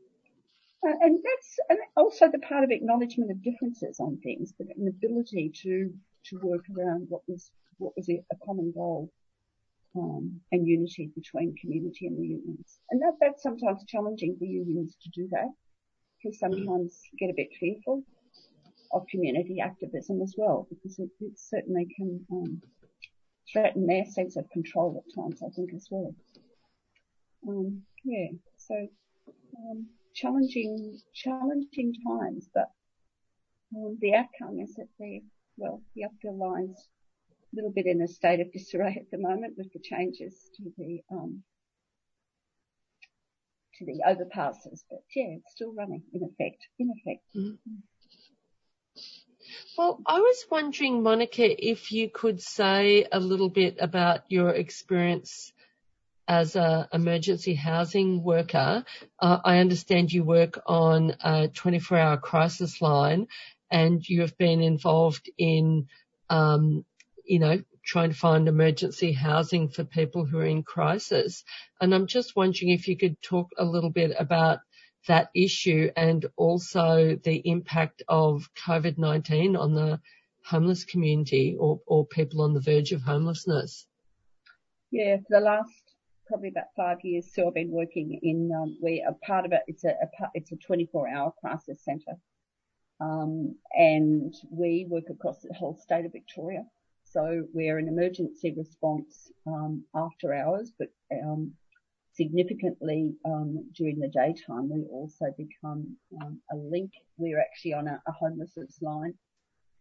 [0.86, 4.88] uh, and that's and also the part of acknowledgement of differences on things, but an
[4.88, 5.92] ability to
[6.26, 9.10] to work around what was what was a, a common goal.
[9.96, 12.78] Um, and unity between community and the unions.
[12.90, 15.48] And that, that's sometimes challenging for unions to do that.
[16.22, 18.04] Because sometimes get a bit fearful
[18.92, 22.62] of community activism as well, because it, it certainly can um,
[23.52, 26.14] threaten their sense of control at times, I think, as well.
[27.46, 28.74] Um, yeah, so
[29.56, 32.70] um, challenging, challenging times, but
[33.76, 35.22] um, the outcome is that the
[35.56, 36.88] well, the Upfield line's
[37.30, 40.64] a little bit in a state of disarray at the moment with the changes to
[40.76, 41.42] the um,
[43.78, 46.66] to the overpasses, but yeah, it's still running in effect.
[46.78, 47.24] In effect.
[47.36, 47.76] Mm-hmm.
[49.78, 55.52] Well, I was wondering, Monica, if you could say a little bit about your experience
[56.26, 58.84] as an emergency housing worker.
[59.20, 63.28] Uh, I understand you work on a 24 hour crisis line
[63.70, 65.86] and you have been involved in,
[66.28, 66.84] um,
[67.24, 71.44] you know, trying to find emergency housing for people who are in crisis.
[71.80, 74.58] And I'm just wondering if you could talk a little bit about
[75.08, 80.00] that issue and also the impact of COVID-19 on the
[80.44, 83.86] homeless community or, or people on the verge of homelessness?
[84.90, 85.70] Yeah, for the last
[86.26, 89.62] probably about five years, so I've been working in um, where a part of it
[89.66, 92.16] it's a, a it's a 24 hour crisis centre,
[93.00, 96.64] um, and we work across the whole state of Victoria.
[97.04, 101.54] So we're an emergency response um, after hours, but um,
[102.18, 106.90] significantly um, during the daytime, we also become um, a link.
[107.16, 109.14] We're actually on a, a, homelessness line.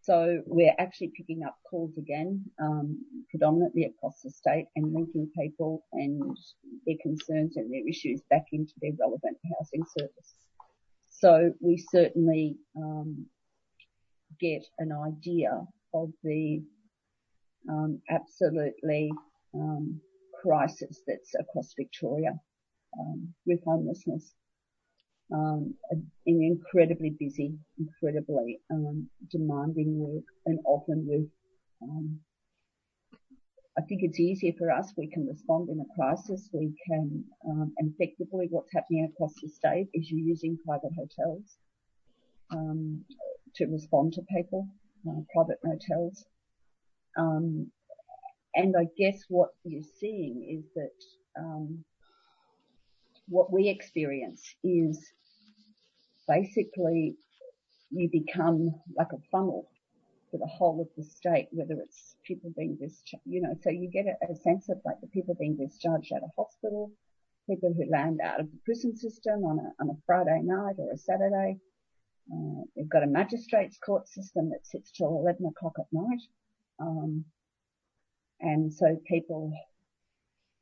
[0.01, 5.83] So we're actually picking up calls again, um, predominantly across the state and linking people
[5.93, 6.37] and
[6.85, 10.35] their concerns and their issues back into their relevant housing service.
[11.09, 13.25] So we certainly um,
[14.39, 15.59] get an idea
[15.93, 16.61] of the
[17.67, 19.11] um, absolutely
[19.53, 19.99] um,
[20.41, 22.39] crisis that's across Victoria
[22.99, 24.33] um, with homelessness.
[25.33, 31.27] Um, an incredibly busy, incredibly um, demanding work, and often with.
[31.81, 32.19] Um,
[33.77, 34.93] I think it's easier for us.
[34.97, 36.49] We can respond in a crisis.
[36.51, 41.57] We can, um, and effectively, what's happening across the state is you're using private hotels
[42.51, 43.03] um,
[43.55, 44.67] to respond to people,
[45.07, 46.25] uh, private motels.
[47.17, 47.69] Um,
[48.57, 51.85] and I guess what you're seeing is that um,
[53.29, 54.99] what we experience is
[56.27, 57.15] basically
[57.91, 59.69] you become like a funnel
[60.31, 63.91] for the whole of the state, whether it's people being discharged, you know, so you
[63.91, 66.91] get a, a sense of like the people being discharged out of hospital,
[67.47, 70.91] people who land out of the prison system on a, on a Friday night or
[70.91, 71.57] a Saturday.
[72.33, 76.21] Uh, we've got a magistrates court system that sits till 11 o'clock at night.
[76.79, 77.23] Um,
[78.39, 79.53] and so people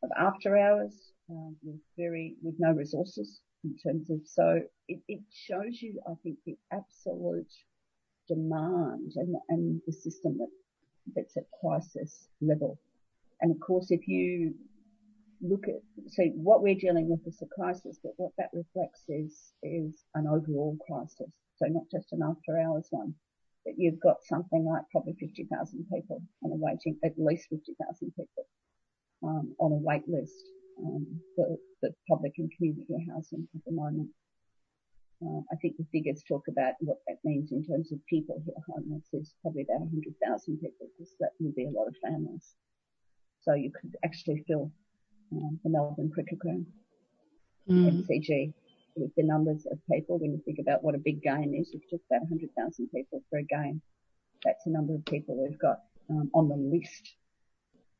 [0.04, 0.94] of after hours,
[1.30, 6.14] uh, with very, with no resources in terms of, so it, it shows you, I
[6.24, 7.52] think, the absolute
[8.28, 10.50] demand and, and the system that,
[11.16, 12.80] that's at crisis level.
[13.42, 14.54] And of course, if you
[15.42, 19.54] look at, so what we're dealing with is a crisis, but what that reflects is,
[19.64, 21.32] is an overall crisis.
[21.58, 23.14] So not just an after hours one,
[23.66, 25.50] but you've got something like probably 50,000
[25.92, 28.46] people on a waiting, at least 50,000 people,
[29.24, 30.46] um, on a wait list,
[30.80, 34.10] um, for, for public and community housing at the moment.
[35.24, 38.52] Uh, I think the figures talk about what that means in terms of people who
[38.52, 42.54] are homeless is probably about 100,000 people because that would be a lot of families.
[43.42, 44.72] So you could actually fill
[45.32, 46.66] um, the Melbourne Cricket Ground,
[47.70, 48.04] mm.
[48.04, 48.54] MCG,
[48.96, 50.20] with the numbers of people.
[50.20, 53.40] When you think about what a big game is, it's just about 100,000 people for
[53.40, 53.82] a game.
[54.44, 55.80] That's the number of people we've got
[56.10, 57.16] um, on the list,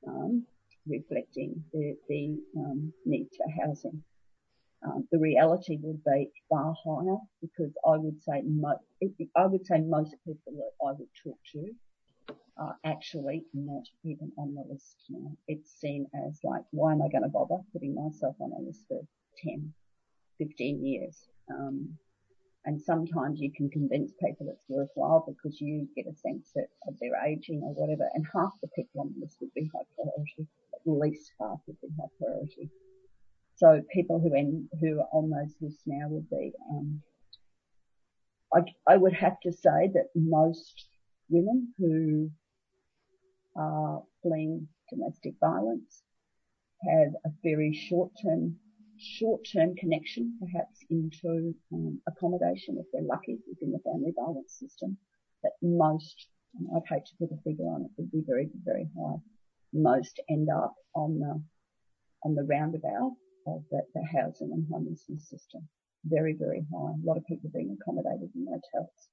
[0.08, 0.46] um,
[0.88, 4.04] reflecting the, the um, need for housing.
[4.86, 8.44] Um, the reality would be far higher because I would say
[9.36, 14.54] I would say most people that I would talk to are actually not even on
[14.54, 15.32] the list now.
[15.48, 18.86] It's seen as like, why am I going to bother putting myself on a list
[18.88, 19.02] for
[19.44, 19.74] 10,
[20.38, 21.18] 15 years?
[21.50, 21.98] Um,
[22.66, 26.96] and sometimes you can convince people it's worthwhile because you get a sense that of
[27.00, 28.10] their aging or whatever.
[28.16, 30.48] And half the people on the list would be high priority.
[30.74, 32.70] At least half would be high priority.
[33.56, 34.30] So people who
[34.82, 37.02] who are on those lists now would be, um,
[38.54, 40.88] I, I would have to say that most
[41.30, 42.32] women who
[43.56, 46.04] are fleeing domestic violence
[46.90, 48.58] have a very short-term
[49.00, 54.98] short-term connection perhaps into um, accommodation if they're lucky within the family violence system.
[55.44, 56.28] But most,
[56.76, 59.18] I'd hate to put a figure on it, would be very, very high.
[59.74, 61.42] Most end up on the
[62.24, 63.14] on the roundabout
[63.46, 65.68] of the, the housing and homelessness system.
[66.06, 66.92] Very, very high.
[66.92, 69.10] A lot of people being accommodated in hotels,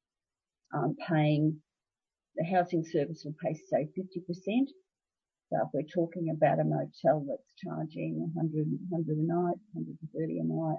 [0.72, 1.60] um, paying
[2.36, 4.68] the housing service will pay say 50%.
[5.52, 10.78] If we're talking about a motel that's charging 100, 100 a night, 130 a night,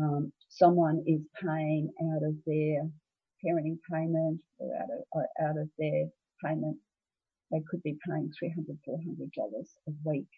[0.00, 2.88] um, someone is paying out of their
[3.44, 6.06] parenting payment or out of, or out of their
[6.44, 6.76] payment,
[7.52, 10.28] they could be paying 300, 400 dollars a week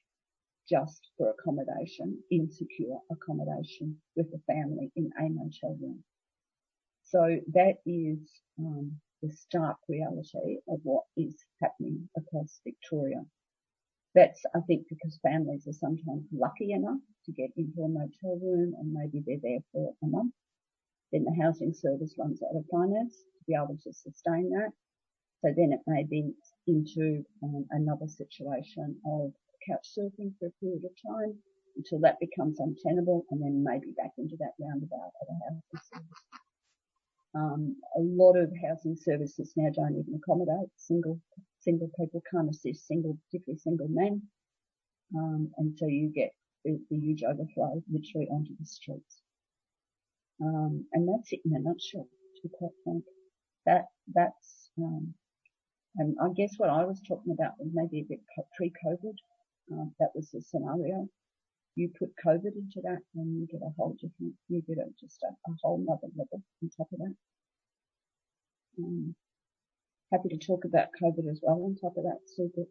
[0.68, 6.04] just for accommodation, insecure accommodation with a family in a motel room.
[7.04, 8.18] So that is
[8.58, 8.92] um,
[9.22, 13.22] the stark reality of what is happening across Victoria.
[14.14, 18.74] That's, I think, because families are sometimes lucky enough to get into a motel room
[18.78, 20.34] and maybe they're there for a month.
[21.12, 24.72] Then the housing service runs out of finance to be able to sustain that.
[25.40, 26.32] So then it may be
[26.66, 29.32] into um, another situation of
[29.68, 31.34] couch surfing for a period of time
[31.76, 36.41] until that becomes untenable and then maybe back into that roundabout of a housing service.
[37.34, 41.18] Um, a lot of housing services now don't even accommodate single
[41.60, 44.20] single people, can't assist single, particularly single men,
[45.16, 46.32] um, and so you get
[46.64, 49.22] the, the, huge overflow literally onto the streets.
[50.42, 53.04] Um, and that's it in a nutshell, to be quite frank.
[53.64, 55.14] That that's um,
[55.96, 58.20] and I guess what I was talking about was maybe a bit
[58.56, 59.16] pre-COVID.
[59.72, 61.08] Uh, that was the scenario.
[61.74, 65.22] You put COVID into that and you get a whole different, you get a, just
[65.22, 67.14] a, a whole other level on top of that.
[68.78, 69.14] Um,
[70.12, 72.18] happy to talk about COVID as well on top of that.
[72.26, 72.62] Super.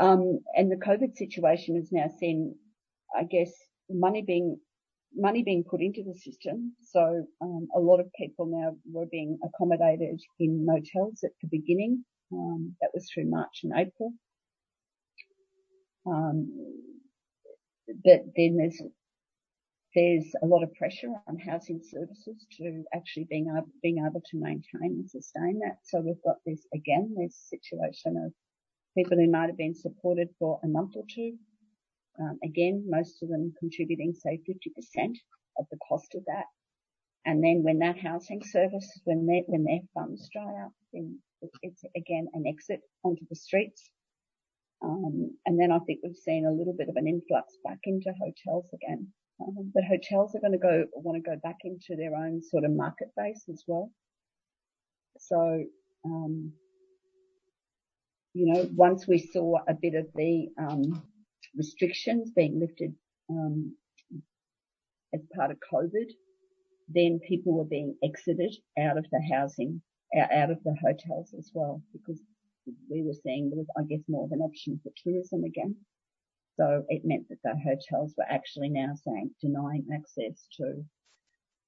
[0.00, 2.56] Um, and the COVID situation has now seen,
[3.16, 3.52] I guess,
[3.90, 4.58] money being
[5.16, 6.74] money being put into the system.
[6.82, 12.04] So um, a lot of people now were being accommodated in motels at the beginning.
[12.32, 14.12] Um, that was through March and April.
[16.06, 16.52] Um,
[18.04, 18.80] but then there's
[19.94, 25.08] there's a lot of pressure on housing services to actually being able, to maintain and
[25.08, 25.78] sustain that.
[25.84, 28.32] So we've got this again, this situation of
[28.98, 31.34] people who might have been supported for a month or two.
[32.20, 35.14] Um, again, most of them contributing say 50%
[35.58, 36.46] of the cost of that.
[37.24, 41.18] And then when that housing service, when their funds dry up, then
[41.62, 43.88] it's again an exit onto the streets.
[44.84, 48.12] Um, and then I think we've seen a little bit of an influx back into
[48.20, 49.08] hotels again.
[49.40, 52.64] Um, but hotels are going to go want to go back into their own sort
[52.64, 53.90] of market base as well.
[55.18, 55.64] So,
[56.04, 56.52] um,
[58.34, 60.48] you know, once we saw a bit of the
[61.56, 62.94] restrictions being lifted
[65.14, 66.10] as part of COVID,
[66.88, 69.80] then people were being exited out of the housing,
[70.16, 72.20] out of the hotels as well, because
[72.90, 75.76] we were seeing was, I guess, more of an option for tourism again.
[76.56, 80.84] So it meant that the hotels were actually now saying denying access to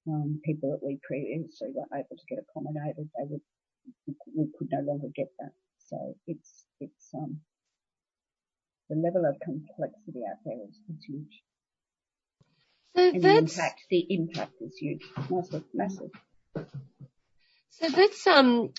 [0.08, 3.10] um, people that we previously were able to get accommodated.
[3.18, 3.40] They would
[4.36, 5.52] we could no longer get that.
[5.88, 7.40] So it's it's um,
[8.88, 11.42] the level of complexity out there is, is huge.
[12.94, 16.10] So and the impact the impact is huge, massive, massive.
[17.70, 18.72] So that's um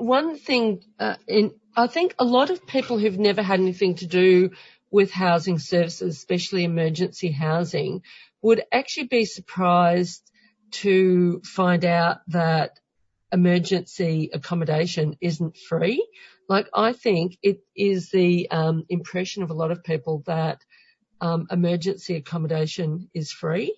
[0.00, 0.82] one thing.
[0.98, 4.50] Uh, in I think a lot of people who've never had anything to do
[4.90, 8.02] with housing services, especially emergency housing,
[8.42, 10.30] would actually be surprised
[10.72, 12.80] to find out that
[13.32, 16.04] emergency accommodation isn't free.
[16.48, 20.64] Like I think it is the um, impression of a lot of people that
[21.20, 23.76] um, emergency accommodation is free,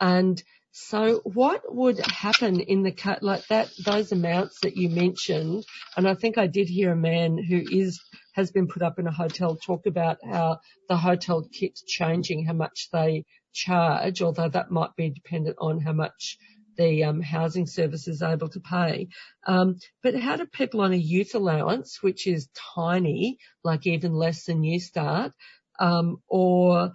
[0.00, 0.42] and
[0.76, 5.64] so what would happen in the cut like that those amounts that you mentioned?
[5.96, 8.00] And I think I did hear a man who is
[8.32, 10.58] has been put up in a hotel talk about how
[10.88, 15.92] the hotel keeps changing how much they charge, although that might be dependent on how
[15.92, 16.38] much
[16.76, 19.06] the um, housing service is able to pay.
[19.46, 24.46] Um, but how do people on a youth allowance, which is tiny, like even less
[24.46, 25.30] than Newstart,
[25.78, 26.90] um, or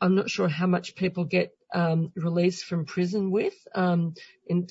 [0.00, 4.14] I'm not sure how much people get um, released from prison with um,
[4.46, 4.68] in,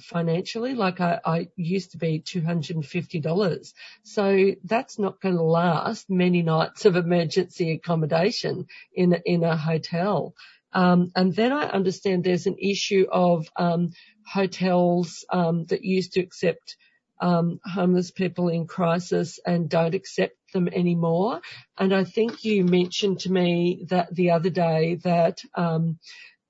[0.00, 0.74] financially.
[0.74, 3.72] Like I, I used to be $250.
[4.02, 10.34] So that's not going to last many nights of emergency accommodation in, in a hotel.
[10.72, 13.90] Um, and then I understand there's an issue of um,
[14.24, 16.76] hotels um, that used to accept
[17.20, 21.40] um, homeless people in crisis and don't accept them anymore.
[21.78, 25.98] And I think you mentioned to me that the other day that um,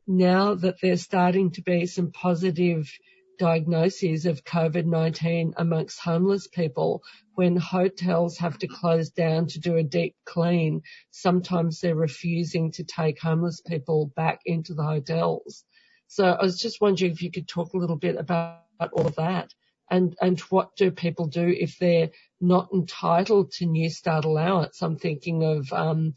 [0.07, 2.91] now that there's starting to be some positive
[3.39, 7.03] diagnoses of COVID-19 amongst homeless people,
[7.35, 12.85] when hotels have to close down to do a deep clean, sometimes they're refusing to
[12.85, 15.65] take homeless people back into the hotels.
[16.07, 18.59] So I was just wondering if you could talk a little bit about
[18.93, 19.55] all of that
[19.91, 22.11] and, and what do people do if they're
[22.41, 24.83] not entitled to Newstart allowance?
[24.83, 26.15] I'm thinking of, um,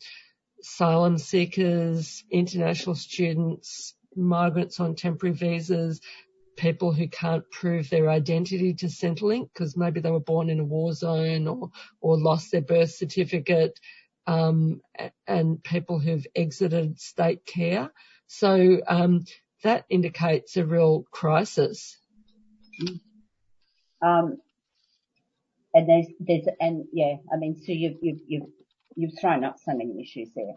[0.62, 6.00] asylum seekers, international students, migrants on temporary visas,
[6.56, 10.64] people who can't prove their identity to Centrelink because maybe they were born in a
[10.64, 13.80] war zone or, or lost their birth certificate,
[14.28, 14.82] um,
[15.28, 17.92] and people who've exited state care.
[18.28, 19.26] So um,
[19.64, 21.98] that indicates a real crisis.
[24.04, 24.38] Um,
[25.76, 28.50] and there's, there's, and yeah, I mean, so you've, you've, you've,
[28.96, 30.56] you've thrown up so many issues there.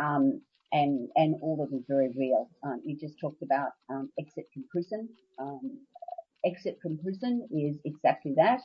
[0.00, 2.50] Um, and, and all of them very real.
[2.64, 3.70] Um, you just talked about
[4.20, 5.08] exit from prison.
[6.46, 8.60] Exit from prison is exactly that.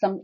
[0.00, 0.22] Some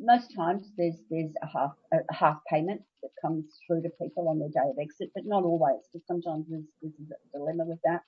[0.00, 4.38] most times there's there's a half a half payment that comes through to people on
[4.40, 5.80] their day of exit, but not always.
[5.92, 8.02] Because sometimes there's, there's a dilemma with that.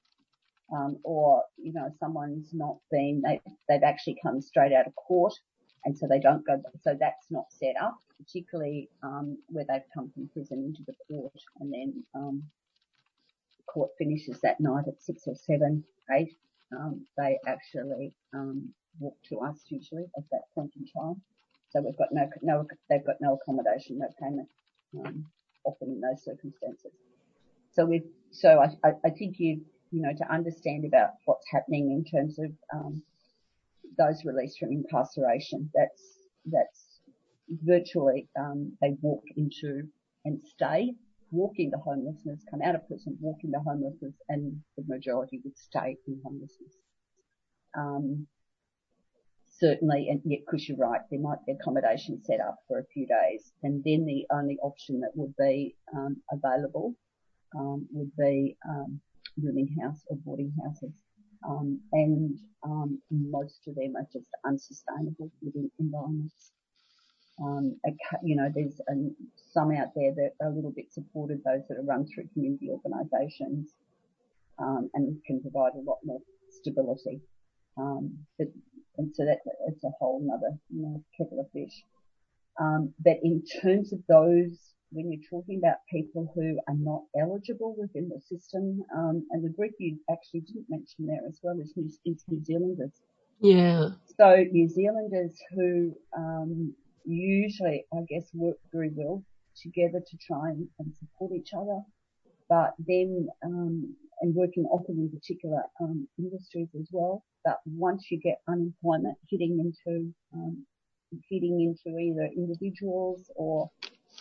[0.75, 5.35] Um, or you know someone's not been they they've actually come straight out of court
[5.85, 6.61] and so they don't go.
[6.83, 11.33] So that's not set up, particularly um, where they've come from prison into the court,
[11.61, 12.43] and then um,
[13.59, 16.35] the court finishes that night at six or seven, eight.
[16.73, 18.69] Um, they actually um,
[18.99, 21.21] walk to us usually at that point in time.
[21.71, 24.49] So we've got no, no, they've got no accommodation, no payment,
[24.99, 25.27] um,
[25.65, 26.93] often in those circumstances.
[27.73, 29.61] So we, so I, I, I think you,
[29.95, 33.01] you know, to understand about what's happening in terms of um,
[33.97, 35.71] those released from incarceration.
[35.73, 37.01] That's that's
[37.63, 39.83] virtually um, they walk into
[40.25, 40.95] and stay,
[41.31, 45.97] walk into homelessness, come out of prison, walk into homelessness, and the majority would stay
[46.09, 46.73] in homelessness.
[47.79, 48.27] Um,
[49.61, 53.07] certainly, and yet, because you're right, there might be accommodation set up for a few
[53.07, 56.97] days, and then the only option that would be um, available
[57.57, 59.01] um, would be um,
[59.43, 60.93] rooming house or boarding houses.
[61.49, 66.53] Um, and um, most of them are just unsustainable living environments.
[67.43, 67.77] Um,
[68.23, 68.81] you know, there's
[69.53, 72.71] some out there that are a little bit supported, those that are run through community
[72.71, 73.71] organisations,
[74.59, 76.21] um, and can provide a lot more
[76.51, 77.21] stability.
[77.77, 78.49] Um, but,
[78.99, 81.83] and so that it's a whole other, you know, kettle of fish.
[82.61, 87.75] Um, but in terms of those, when you're talking about people who are not eligible
[87.77, 91.73] within the system, um, and the group you actually didn't mention there as well is
[91.77, 92.93] New, is New Zealanders.
[93.41, 93.91] Yeah.
[94.17, 96.75] So New Zealanders who um,
[97.05, 99.23] usually, I guess, work very well
[99.61, 101.81] together to try and, and support each other,
[102.49, 107.25] but then um, and working often in particular um, industries as well.
[107.45, 110.65] But once you get unemployment hitting into um,
[111.29, 113.71] hitting into either individuals or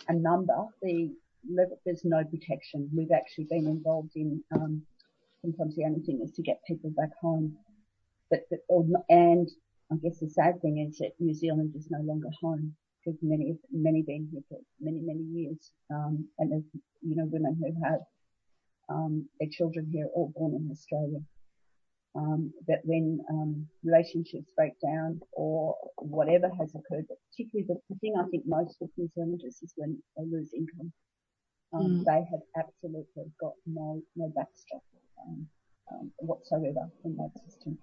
[0.08, 1.10] a number, the
[1.84, 2.88] there's no protection.
[2.94, 4.82] We've actually been involved in um,
[5.42, 7.56] sometimes the only thing is to get people back home.
[9.10, 9.48] And
[9.92, 12.74] I guess the sad thing is that New Zealand is no longer home
[13.04, 16.64] because many many been here for many many years, um, and there's
[17.02, 18.00] you know women who have
[18.88, 21.20] um, their children here all born in Australia.
[22.16, 27.98] Um, that when um, relationships break down or whatever has occurred, but particularly the, the
[27.98, 30.92] thing I think most with New Zealanders is when they lose income.
[31.72, 32.04] Um, mm.
[32.04, 34.82] They have absolutely got no no backstop
[35.26, 35.48] um,
[35.90, 37.78] um, whatsoever in that system.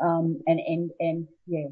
[0.00, 1.68] Um, and and and yeah,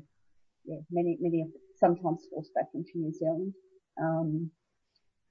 [0.65, 3.55] yeah, many many are sometimes forced back into New Zealand.
[4.01, 4.51] Um,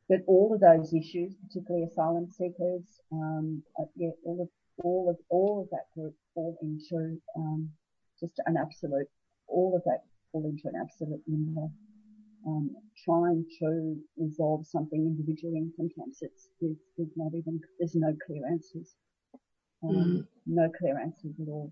[0.08, 4.50] but all of those issues, particularly asylum seekers, um, uh, yeah, all of
[4.84, 7.70] all of all of that group fall into um,
[8.20, 9.08] just an absolute,
[9.48, 11.72] all of that fall into an absolute limbo.
[12.48, 12.72] Um,
[13.04, 18.96] trying to resolve something individually, and sometimes it's there's, not even there's no clear answers,
[19.84, 20.28] um, mm.
[20.46, 21.72] no clear answers at all.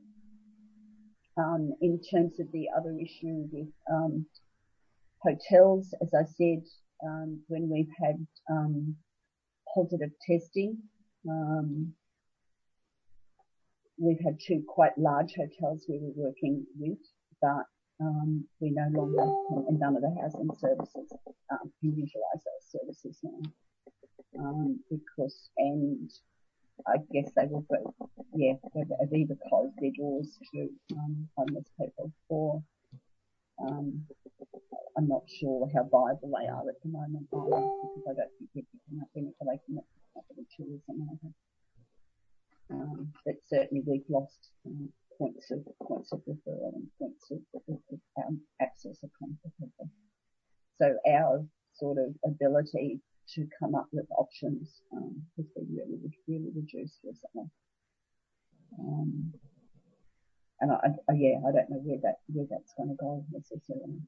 [1.37, 4.25] Um, in terms of the other issue with um,
[5.21, 6.63] hotels, as I said,
[7.05, 8.15] um, when we've had
[8.51, 8.95] um,
[9.73, 10.77] positive testing,
[11.29, 11.93] um,
[13.97, 16.99] we've had two quite large hotels we were working with,
[17.41, 17.65] but
[17.99, 19.23] um, we no longer
[19.67, 21.11] and none of the housing services
[21.51, 23.41] um, can utilise those services now
[24.39, 26.09] um, because and
[26.85, 27.95] I guess they will go
[28.35, 32.61] yeah they've either closed their doors to um, homeless people or
[33.65, 34.05] um,
[34.95, 38.49] I'm not sure how viable they are at the moment either because I don't think
[38.53, 39.33] they're picking up any
[40.37, 41.33] any tourism either.
[42.69, 47.39] Um, but certainly we've lost um, points of points of referral and points of,
[47.69, 47.79] of,
[48.17, 49.89] um, access upon people.
[50.79, 52.99] So our sort of ability
[53.35, 57.49] to come up with options um, has been really really reduced recently.
[58.79, 59.33] Um,
[60.59, 64.01] and I, I, yeah, I don't know where that where that's going to go necessarily.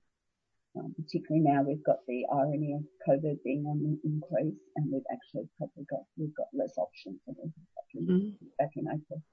[0.78, 5.02] Um, particularly now we've got the irony of COVID being on the increase, and we've
[5.12, 8.46] actually probably got we've got less options than we had back in, mm-hmm.
[8.60, 9.24] back in April.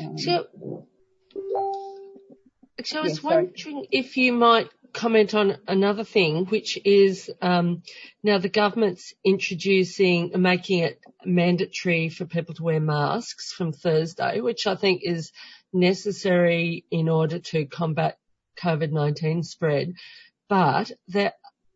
[0.00, 0.46] Um, so,
[2.84, 7.82] so I was yeah, wondering if you might comment on another thing, which is um,
[8.22, 14.66] now the government's introducing, making it mandatory for people to wear masks from Thursday, which
[14.66, 15.32] I think is
[15.72, 18.18] necessary in order to combat
[18.60, 19.94] COVID-19 spread.
[20.48, 21.34] But that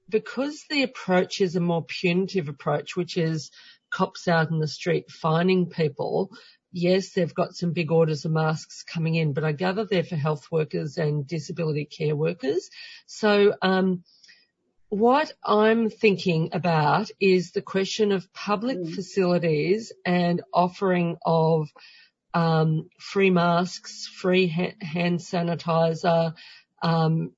[0.08, 3.50] because the approach is a more punitive approach, which is
[3.90, 6.30] cops out in the street fining people,
[6.72, 10.16] yes, they've got some big orders of masks coming in, but I gather they're for
[10.16, 12.70] health workers and disability care workers.
[13.06, 14.04] So, um,
[14.88, 18.94] what I'm thinking about is the question of public mm.
[18.94, 21.68] facilities and offering of
[22.34, 26.34] um, free masks, free ha- hand sanitizer,
[26.82, 27.32] um,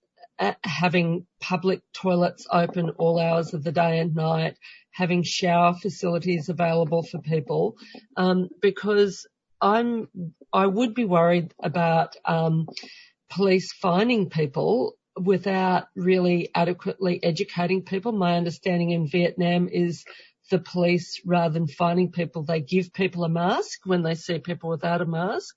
[0.62, 4.56] having public toilets open all hours of the day and night,
[4.92, 7.76] having shower facilities available for people,
[8.16, 9.26] um, because
[9.60, 10.08] I'm
[10.52, 12.68] I would be worried about um,
[13.30, 18.12] police fining people without really adequately educating people.
[18.12, 20.04] My understanding in Vietnam is
[20.50, 24.70] the police, rather than fining people, they give people a mask when they see people
[24.70, 25.54] without a mask.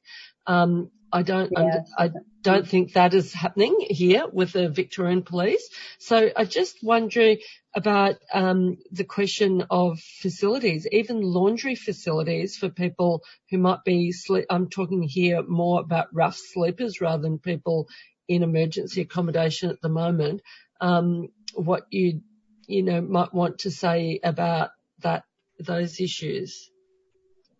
[0.47, 1.83] Um, I don't, yeah.
[1.97, 5.69] I don't think that is happening here with the Victorian police.
[5.99, 7.39] So I just wondering
[7.75, 14.45] about um, the question of facilities, even laundry facilities for people who might be sleep.
[14.49, 17.87] I'm talking here more about rough sleepers rather than people
[18.27, 20.41] in emergency accommodation at the moment.
[20.79, 22.21] Um, what you
[22.67, 25.23] you know might want to say about that
[25.59, 26.69] those issues.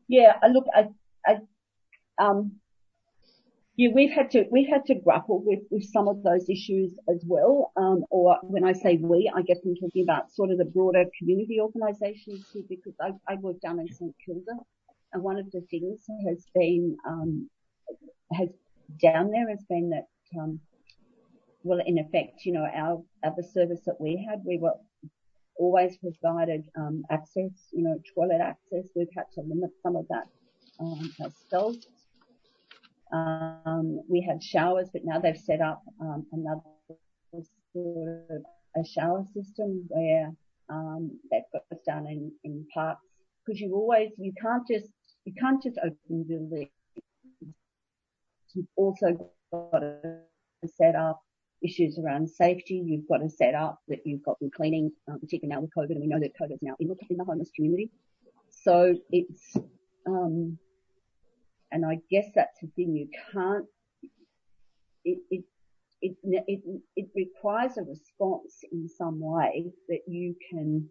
[0.07, 0.87] Yeah, look, I,
[1.25, 1.39] I
[2.17, 2.60] um,
[3.81, 7.23] yeah, we've had to we've had to grapple with, with some of those issues as
[7.25, 7.71] well.
[7.75, 11.05] Um, or when I say we, I guess I'm talking about sort of the broader
[11.17, 14.55] community organisations here because I, I work down in St Kilda,
[15.13, 17.49] and one of the things has been um,
[18.31, 18.49] has
[19.01, 20.07] down there has been that
[20.39, 20.59] um,
[21.63, 24.75] well, in effect, you know, our other service that we had, we were
[25.57, 28.85] always provided um, access, you know, toilet access.
[28.95, 30.27] We've had to limit some of that
[30.79, 31.87] um, ourselves.
[33.11, 36.61] Um, we had showers, but now they've set up um, another
[37.31, 38.41] sort of
[38.77, 40.31] a shower system where
[40.69, 41.19] um,
[41.51, 43.05] got this done in, in parks
[43.45, 44.91] because you always you can't just
[45.25, 46.69] you can't just open buildings.
[48.53, 50.19] You've also got to
[50.65, 51.21] set up
[51.63, 52.81] issues around safety.
[52.85, 55.91] You've got to set up that you've got good cleaning, um, particularly now with COVID,
[55.91, 57.89] and we know that COVID is now in, in the homeless community.
[58.49, 59.55] So it's,
[60.07, 60.57] um,
[61.71, 63.65] and I guess that's the thing you can't.
[65.03, 65.43] It it
[66.01, 70.89] it it, it requires a response in some way that you can.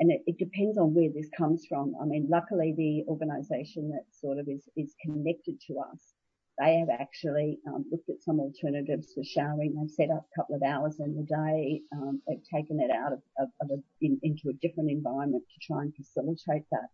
[0.00, 1.94] And it, it depends on where this comes from.
[2.00, 6.14] I mean, luckily the organisation that sort of is, is connected to us
[6.58, 9.74] they have actually um, looked at some alternatives for showering.
[9.74, 11.82] They've set up a couple of hours in the day.
[11.92, 15.66] Um, they've taken it out of, of, of a, in, into a different environment to
[15.66, 16.88] try and facilitate that.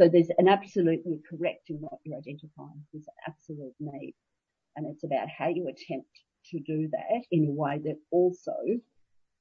[0.00, 2.82] So there's an absolutely correct in what you're identifying.
[2.90, 4.14] There's an absolute need.
[4.74, 6.08] And it's about how you attempt
[6.52, 8.56] to do that in a way that also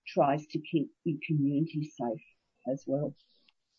[0.05, 2.25] tries to keep your community safe
[2.69, 3.15] as well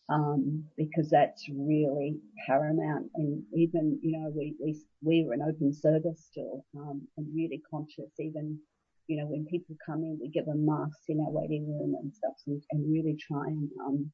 [0.09, 2.17] um, because that's really
[2.47, 3.11] paramount.
[3.13, 7.61] And even, you know, we, we, we were an open service still, um, and really
[7.69, 8.57] conscious even,
[9.05, 12.11] you know, when people come in, we give them masks in our waiting room and
[12.11, 14.11] stuff and, and really try and, um,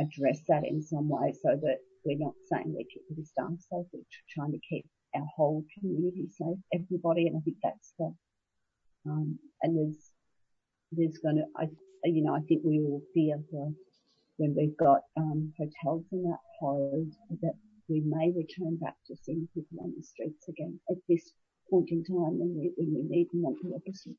[0.00, 3.86] address that in some way so that we're not saying we're keeping the staff safe,
[3.92, 7.26] we're trying to keep our whole community safe, everybody.
[7.26, 8.14] And I think that's the,
[9.06, 10.10] um, and there's,
[10.92, 11.68] there's gonna, I,
[12.04, 13.74] you know, I think we all fear the,
[14.38, 17.54] when we've got um, hotels and that closed, that
[17.88, 21.32] we may return back to seeing people on the streets again at this
[21.70, 24.16] point in time when we, when we need and want the opposite.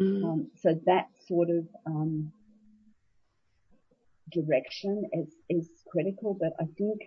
[0.00, 0.24] Mm.
[0.24, 2.32] Um, so that sort of um,
[4.32, 7.00] direction is is critical, but I think,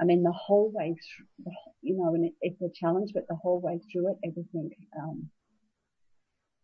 [0.00, 1.52] I mean, the whole way through,
[1.82, 5.28] you know, and it, it's a challenge, but the whole way through it, everything um,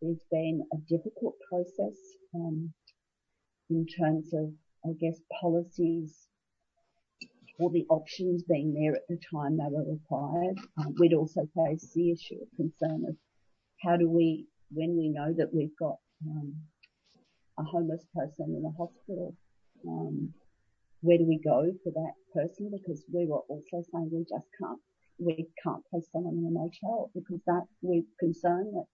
[0.03, 1.97] has been a difficult process.
[2.33, 2.73] Um,
[3.69, 4.51] in terms of,
[4.85, 6.27] I guess, policies
[7.57, 10.57] or the options being there at the time they were required.
[10.77, 13.15] Um, we'd also face the issue of concern of
[13.81, 15.95] how do we, when we know that we've got
[16.27, 16.55] um,
[17.59, 19.35] a homeless person in a hospital,
[19.87, 20.33] um,
[21.01, 22.71] where do we go for that person?
[22.71, 24.79] Because we were also saying we just can't,
[25.19, 28.85] we can't place someone in a motel because that we're concerned that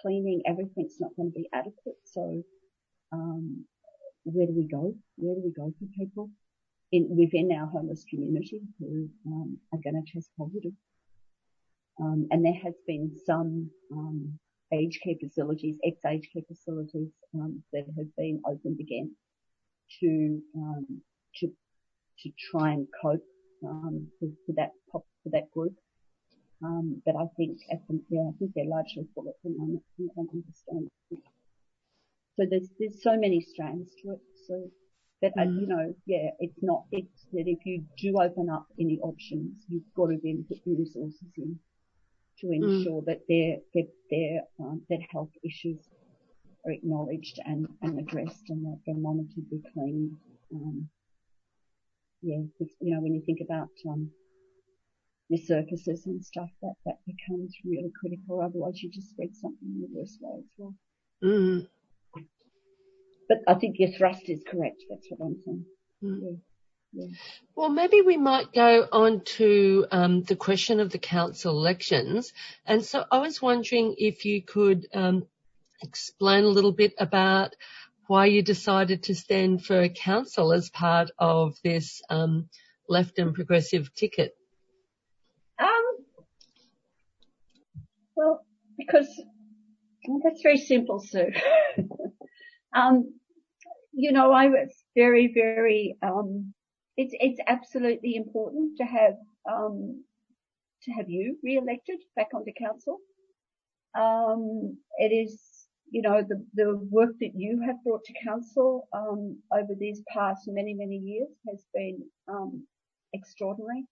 [0.00, 1.98] cleaning everything's not going to be adequate.
[2.04, 2.42] So
[3.12, 3.64] um,
[4.24, 4.94] where do we go?
[5.16, 6.30] Where do we go for people
[6.92, 10.72] in, within our homeless community who um, are going to test positive?
[12.00, 14.38] Um, and there has been some um,
[14.72, 19.14] aged care facilities, ex-aged care facilities um, that have been opened again
[20.00, 21.00] to um,
[21.36, 21.48] to
[22.20, 23.24] to try and cope
[23.66, 25.74] um, with, with that for that group.
[26.60, 29.82] but I think at the, yeah, I think they're largely full at the moment.
[30.00, 30.90] I don't understand
[32.38, 34.20] so there's there's so many strands to it.
[34.46, 34.70] So
[35.22, 35.42] that mm.
[35.42, 36.84] uh, you know, yeah, it's not.
[36.92, 40.76] It's that if you do open up any options, you've got to then put the
[40.76, 41.58] resources in
[42.40, 42.54] to mm.
[42.54, 43.06] ensure mm.
[43.06, 45.78] that their their their um, that health issues
[46.64, 50.16] are acknowledged and, and addressed and that they're monitored, be cleaned.
[50.52, 50.88] Um,
[52.22, 52.42] yeah,
[52.80, 54.10] you know, when you think about um,
[55.28, 58.40] your surfaces and stuff, that that becomes really critical.
[58.40, 60.74] Otherwise, you just spread something in the worst way as well.
[61.22, 61.68] Mm.
[63.28, 64.82] But I think your thrust is correct.
[64.88, 65.64] That's what I'm saying.
[66.02, 66.18] Mm.
[66.22, 66.36] Yeah.
[66.92, 67.06] Yeah.
[67.54, 72.32] Well, maybe we might go on to um, the question of the council elections.
[72.64, 75.26] And so I was wondering if you could um,
[75.82, 77.54] explain a little bit about
[78.06, 82.48] why you decided to stand for council as part of this um,
[82.88, 84.34] left and progressive ticket.
[85.58, 85.84] Um,
[88.16, 88.46] well,
[88.78, 89.08] because
[90.24, 91.32] that's very simple, Sue.
[92.74, 93.14] Um,
[93.92, 96.52] you know, I was very, very, um,
[96.98, 99.16] it's, it's absolutely important to have,
[99.50, 100.04] um,
[100.82, 102.98] to have you re-elected back onto council.
[103.96, 105.40] Um, it is,
[105.90, 110.42] you know, the, the work that you have brought to council, um, over these past
[110.48, 112.66] many, many years has been, um,
[113.14, 113.84] extraordinary.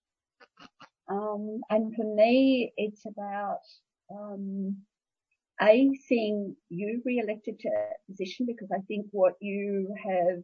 [1.09, 3.65] Um, and for me, it's about,
[4.13, 4.77] um,
[5.63, 10.43] a, seeing you re-elected to a position because I think what you have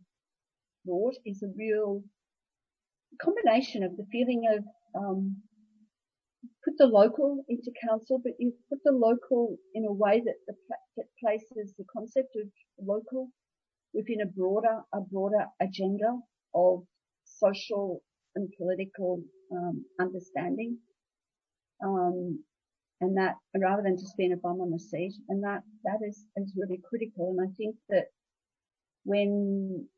[0.86, 2.02] brought is a real
[3.20, 5.36] combination of the feeling of um,
[6.64, 10.54] put the local into council, but you've put the local in a way that, the,
[10.96, 12.48] that places the concept of
[12.80, 13.28] local
[13.94, 16.18] within a broader, a broader agenda
[16.54, 16.84] of
[17.24, 18.02] social
[18.34, 20.78] and political um, understanding.
[21.84, 22.44] Um,
[23.00, 26.24] and that rather than just being a bum on the seat, and that that is
[26.36, 27.34] is really critical.
[27.36, 28.04] And I think that
[29.04, 29.88] when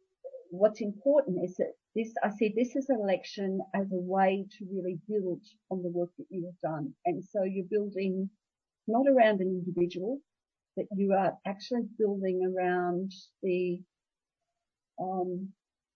[0.51, 4.67] what's important is that this I see this as an election as a way to
[4.73, 8.31] really build on the work that you have done, and so you're building
[8.87, 10.19] not around an individual,
[10.77, 13.81] but you are actually building around the
[15.01, 15.49] um,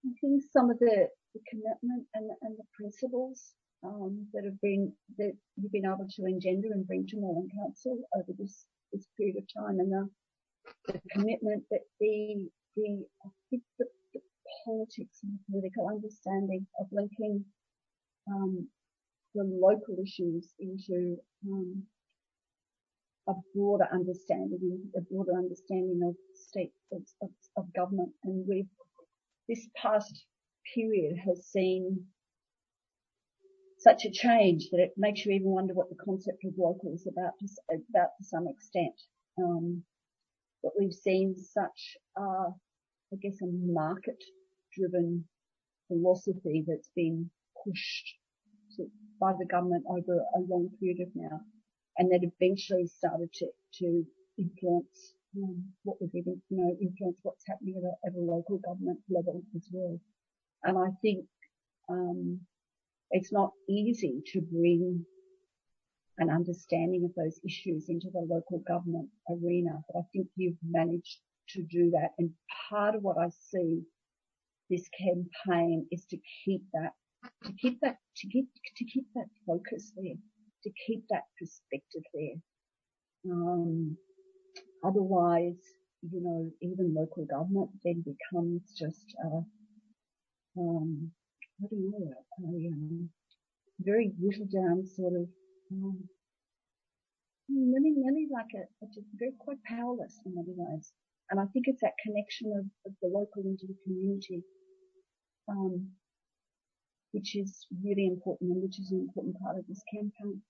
[0.05, 4.93] I think some of the, the commitment and, and the principles um, that have been
[5.19, 9.37] that you've been able to engender and bring to Moreland Council over this this period
[9.37, 10.09] of time, and the,
[10.93, 13.05] the commitment that the the,
[13.51, 13.87] the, the
[14.69, 17.43] politics and political understanding of linking
[18.31, 18.69] um,
[19.35, 21.17] the local issues into
[21.51, 21.83] um,
[23.29, 28.69] a broader understanding, a broader understanding of state of, of, of government, and we've
[29.49, 30.25] this past
[30.75, 32.05] period has seen
[33.79, 37.07] such a change that it makes you even wonder what the concept of local is
[37.07, 37.47] about to,
[37.91, 38.95] about to some extent.
[39.39, 39.83] Um,
[40.63, 42.51] but we've seen such, uh,
[43.13, 43.47] I guess, a
[44.79, 45.25] market-driven
[45.89, 47.31] philosophy that's been
[47.65, 48.15] pushed
[49.21, 51.41] by the government over a long period of now,
[51.97, 54.05] and that eventually started to, to
[54.39, 58.59] influence um, what we're giving, you know, influence what's happening at a, at a local
[58.59, 59.99] government level as well.
[60.63, 61.25] And I think
[61.89, 62.41] um,
[63.11, 65.05] it's not easy to bring
[66.19, 71.19] an understanding of those issues into the local government arena, but I think you've managed
[71.51, 72.11] to do that.
[72.19, 72.31] And
[72.69, 73.83] part of what I see
[74.71, 76.93] this campaign is to keep that,
[77.45, 80.17] to keep that, to keep, to keep that focus there,
[80.65, 83.33] to keep that perspective there.
[83.33, 83.97] Um,
[84.85, 85.59] otherwise,
[86.03, 89.43] you know, even local government then becomes just, uh,
[90.59, 91.11] um,
[91.59, 93.11] what do you know, a um,
[93.81, 95.29] very whittled down sort of,
[95.73, 96.09] um,
[97.49, 98.89] nearly, nearly like a, a,
[99.19, 100.93] very quite powerless in many ways.
[101.31, 104.43] And I think it's that connection of, of the local into the community,
[105.49, 105.89] um,
[107.13, 110.43] which is really important and which is an important part of this campaign.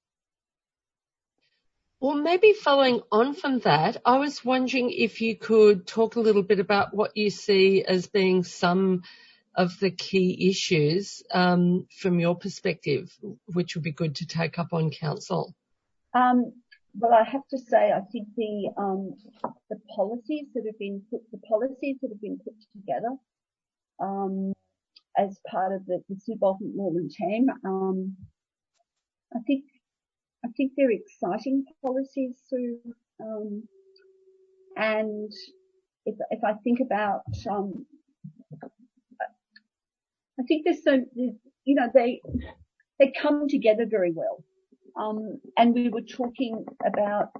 [2.00, 6.44] Well, maybe following on from that, I was wondering if you could talk a little
[6.44, 9.02] bit about what you see as being some
[9.58, 13.10] of the key issues um, from your perspective,
[13.46, 15.52] which would be good to take up on council?
[16.14, 16.52] Um,
[16.96, 19.14] well, I have to say, I think the um,
[19.68, 23.16] the policies that have been put, the policies that have been put together
[24.00, 24.52] um,
[25.18, 28.16] as part of the, the Bolton Moreland team, um,
[29.34, 29.64] I think
[30.44, 32.78] I think they're exciting policies, Sue.
[33.20, 33.64] Um,
[34.76, 35.30] and
[36.06, 37.86] if if I think about um,
[40.38, 42.20] I think there's so, you know, they,
[42.98, 44.44] they come together very well.
[44.96, 47.30] Um, and we were talking about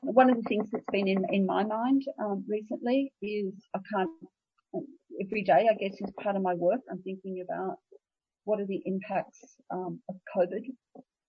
[0.00, 4.10] one of the things that's been in, in my mind, um, recently is I can't,
[5.20, 6.80] every day, I guess, is part of my work.
[6.90, 7.76] I'm thinking about
[8.44, 9.40] what are the impacts,
[9.70, 10.62] um, of COVID.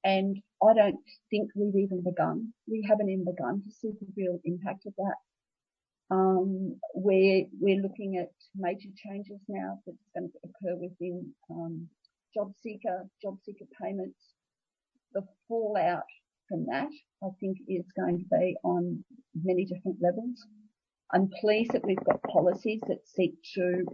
[0.04, 2.54] And I don't think we've even begun.
[2.70, 5.16] We haven't even begun to see the real impact of that.
[6.12, 11.88] Um, we're, we're looking at major changes now that's going to occur within um,
[12.34, 14.20] job seeker, job seeker payments.
[15.14, 16.04] The fallout
[16.48, 16.90] from that,
[17.24, 19.04] I think, is going to be on
[19.36, 20.46] many different levels.
[21.14, 23.86] I'm pleased that we've got policies that seek to,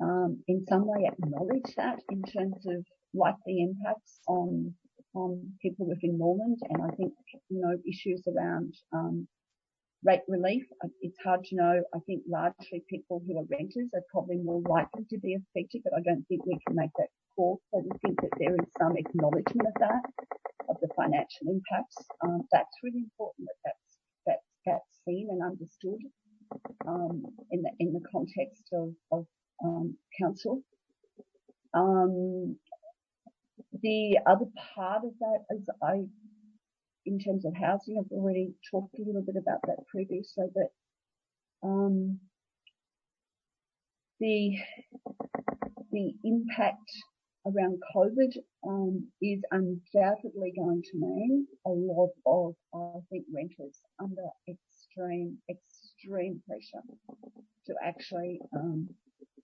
[0.00, 2.84] um, in some way, acknowledge that in terms of
[3.14, 4.74] likely impacts on
[5.14, 7.12] on people within Moreland, and I think
[7.50, 9.28] you know issues around um,
[10.04, 10.64] rate relief.
[11.00, 11.82] It's hard to know.
[11.94, 15.94] I think largely people who are renters are probably more likely to be affected, but
[15.96, 17.60] I don't think we can make that call.
[17.70, 20.02] So we think that there is some acknowledgement of that,
[20.68, 21.96] of the financial impacts.
[22.24, 23.88] Um, that's really important that that's,
[24.26, 26.00] that's, that's seen and understood,
[26.86, 29.26] um, in the, in the context of, of,
[29.64, 30.62] um, council.
[31.74, 32.56] Um,
[33.82, 36.02] the other part of that is I
[37.06, 37.98] in terms of housing.
[37.98, 42.18] I've already talked a little bit about that previously, but um,
[44.20, 44.56] the
[45.90, 46.90] the impact
[47.46, 48.36] around COVID
[48.66, 55.81] um, is undoubtedly going to mean a lot of, I think, renters under extreme, extreme
[56.10, 56.84] pressure
[57.66, 58.88] to actually um,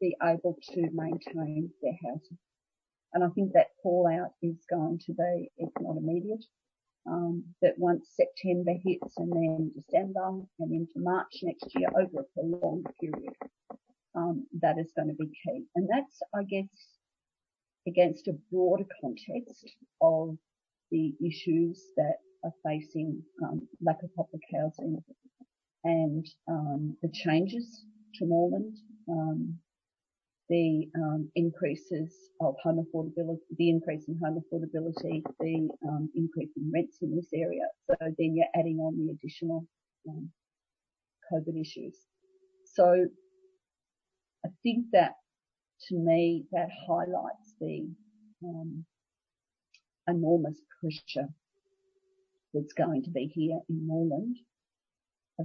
[0.01, 2.39] be able to maintain their housing.
[3.15, 6.45] And I think that fallout is going to be, it's not immediate,
[7.07, 12.25] um, that once September hits and then December and into March next year over a
[12.35, 13.35] prolonged period,
[14.15, 15.65] um, that is going to be key.
[15.75, 16.69] And that's, I guess,
[17.87, 19.65] against a broader context
[20.03, 20.37] of
[20.91, 25.03] the issues that are facing um, lack of public housing
[25.89, 27.85] and um, the changes
[28.17, 28.77] to Moreland,
[29.09, 29.59] um,
[30.51, 35.69] the um, increases of home affordability, the increase in home affordability, the
[36.15, 37.67] increase in rents in this area.
[37.87, 39.67] So then you're adding on the additional
[41.33, 41.97] COVID issues.
[42.75, 43.07] So
[44.45, 45.13] I think that
[45.89, 47.89] to me that highlights the
[50.07, 51.29] enormous pressure
[52.53, 54.37] that's going to be here in Moreland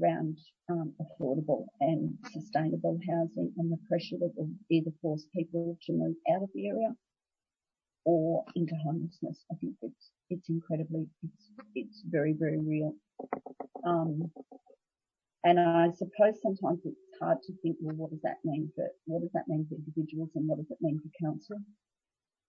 [0.01, 0.37] around
[0.69, 6.15] um, affordable and sustainable housing and the pressure that will either force people to move
[6.33, 6.89] out of the area
[8.05, 9.45] or into homelessness.
[9.51, 12.93] I think it's it's incredibly it's it's very very real.
[13.85, 14.31] Um,
[15.45, 19.21] and I suppose sometimes it's hard to think, well, what does that mean for what
[19.21, 21.57] does that mean for individuals and what does it mean for council?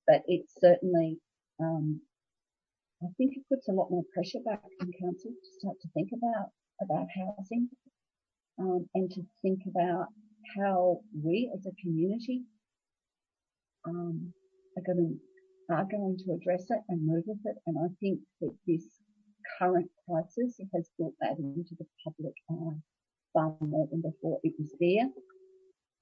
[0.06, 1.18] But it's certainly
[1.60, 2.00] um,
[3.02, 6.10] I think it puts a lot more pressure back on council to start to think
[6.14, 6.50] about
[6.82, 7.68] about housing
[8.58, 10.06] um, and to think about
[10.56, 12.42] how we as a community
[13.86, 14.32] um,
[14.76, 17.56] are going to are going to address it and move with it.
[17.66, 18.84] And I think that this
[19.58, 22.78] current crisis has brought that into the public eye
[23.32, 25.08] far more than before it was there.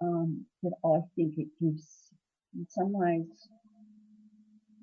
[0.01, 2.13] Um, but I think it gives,
[2.55, 3.29] in some ways,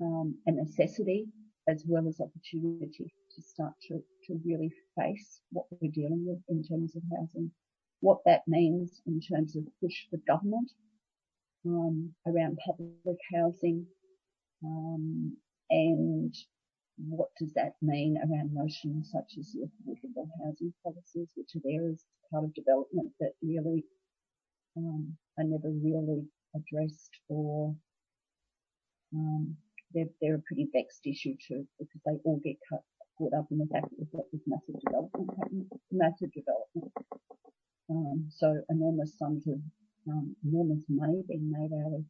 [0.02, 1.26] um, a necessity
[1.68, 6.64] as well as opportunity to start to, to really face what we're dealing with in
[6.64, 7.52] terms of housing,
[8.02, 10.72] what that means in terms of push for government
[11.66, 13.86] um, around public housing,
[14.64, 15.36] um,
[15.70, 16.34] and
[17.08, 21.90] what does that mean around notions such as the affordable housing policies, which are there
[21.90, 23.86] as part of development that really
[24.78, 26.26] um, are never really
[26.56, 27.74] addressed or
[29.14, 29.56] um,
[29.94, 32.82] they're, they're a pretty vexed issue too because they all get cut,
[33.20, 36.94] caught up in the fact that we've got this massive development massive development.
[37.90, 39.60] Um, so enormous sums of
[40.08, 42.06] um, enormous money being made out of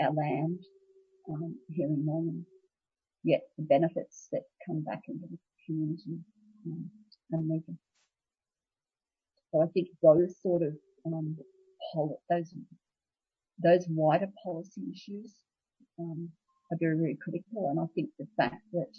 [0.00, 0.60] our land
[1.28, 2.46] um, here in Moreland.
[3.22, 6.18] Yet the benefits that come back into the community
[6.66, 6.90] um,
[7.34, 7.74] are meagre.
[9.52, 10.74] So I think those sort of
[11.06, 11.36] um,
[12.30, 12.54] those
[13.62, 15.34] those wider policy issues
[15.98, 16.30] um,
[16.70, 17.68] are very, very critical.
[17.70, 18.94] And I think the fact that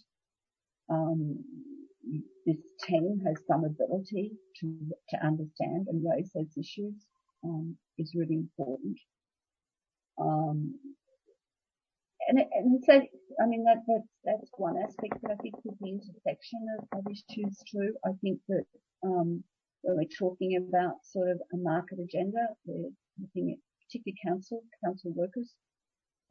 [0.91, 1.43] um,
[2.45, 4.67] this team has some ability to
[5.09, 6.95] to understand and raise those issues
[7.43, 8.97] um, is really important.
[10.19, 10.75] Um,
[12.27, 15.89] and, and so, I mean, that, that's, that's one aspect, but I think with the
[15.89, 18.65] intersection of, of issues too, I think that,
[19.03, 19.43] um,
[19.81, 25.11] when we're talking about sort of a market agenda, we're looking at particularly council, council
[25.15, 25.51] workers,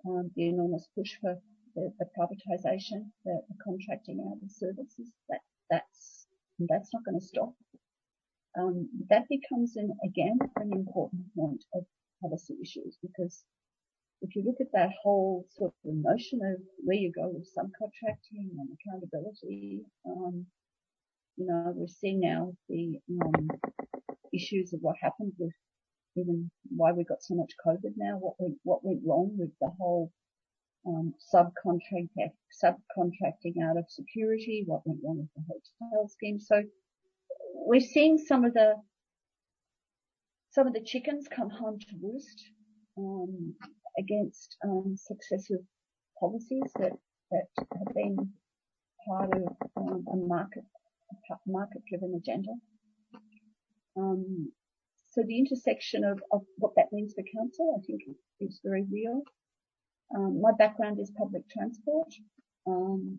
[0.07, 1.37] um, the enormous push for
[1.75, 5.13] the, the privatisation, the, the, contracting out of services.
[5.29, 5.41] That
[5.71, 6.27] that's
[6.69, 7.55] that's not going to stop.
[8.59, 11.85] Um, that becomes an, again an important point of
[12.21, 13.45] policy issues because
[14.23, 18.51] if you look at that whole sort of notion of where you go with subcontracting
[18.59, 20.47] and accountability, um,
[21.37, 23.49] you know, we're seeing now the um,
[24.35, 25.53] issues of what happened with
[26.17, 29.71] even why we got so much COVID now, what went, what went wrong with the
[29.79, 30.11] whole
[30.87, 32.09] subcontracting
[33.63, 36.39] out of security, what went wrong with the hotel scheme.
[36.39, 36.63] So
[37.55, 38.75] we're seeing some of the
[40.53, 42.43] some of the chickens come home to roost
[42.99, 43.55] um,
[43.99, 45.61] against um, successive
[46.19, 46.91] policies that,
[47.31, 47.47] that
[47.79, 48.33] have been
[49.07, 49.45] part of
[49.77, 50.65] um, a market
[51.47, 52.51] market driven agenda.
[53.97, 54.53] Um,
[55.11, 56.21] so the intersection of
[56.57, 58.03] what that means for council, I think,
[58.41, 59.23] is very real.
[60.15, 62.09] Um, my background is public transport.
[62.67, 63.19] Um,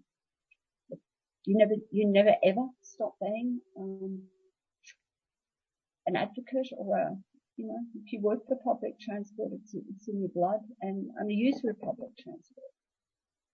[1.45, 4.21] you never, you never ever stop being um,
[6.05, 7.15] an advocate or a,
[7.57, 11.29] you know, if you work for public transport, it's, it's in your blood, and I'm
[11.29, 12.71] a user of public transport.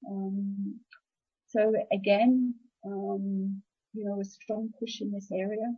[0.10, 0.80] Um,
[1.48, 3.62] so again, um,
[3.94, 5.74] you know, a strong push in this area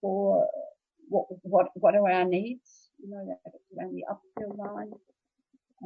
[0.00, 0.46] for
[1.08, 2.90] what what what are our needs?
[2.98, 3.38] You know,
[3.78, 4.90] around the Upfield line.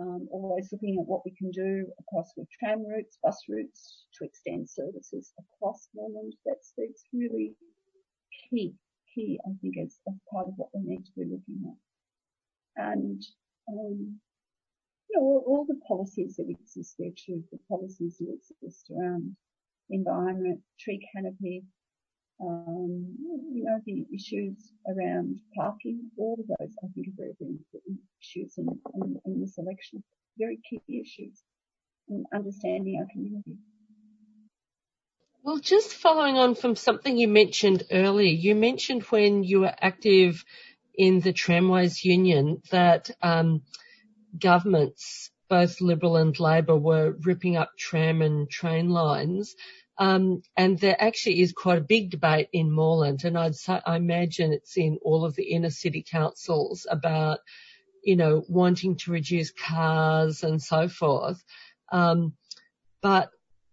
[0.00, 4.24] Um, always looking at what we can do across with tram routes, bus routes to
[4.24, 6.34] extend services across Moreland.
[6.46, 7.54] That's that's really
[8.48, 8.74] key
[9.14, 9.98] key I think as,
[10.32, 12.82] part of what we need to be looking at.
[12.82, 13.22] And
[13.68, 14.18] um,
[15.10, 19.36] you know, all, the policies that exist there too, the policies that exist around
[19.90, 21.64] environment, tree canopy,
[22.42, 23.16] um,
[23.54, 28.00] you know, the issues around parking, all of those I think are very, very important
[28.20, 30.02] issues in, in, in this election.
[30.38, 31.42] Very key issues
[32.08, 33.56] in understanding our community.
[35.44, 40.44] Well, just following on from something you mentioned earlier, you mentioned when you were active
[40.94, 43.62] in the Tramways Union that um,
[44.38, 49.54] governments, both Liberal and Labor, were ripping up tram and train lines.
[49.98, 53.96] Um, and there actually is quite a big debate in Moreland, and I'd say, I
[53.96, 57.40] imagine it's in all of the inner city councils about,
[58.02, 61.42] you know, wanting to reduce cars and so forth.
[61.90, 62.34] Um,
[63.02, 63.30] but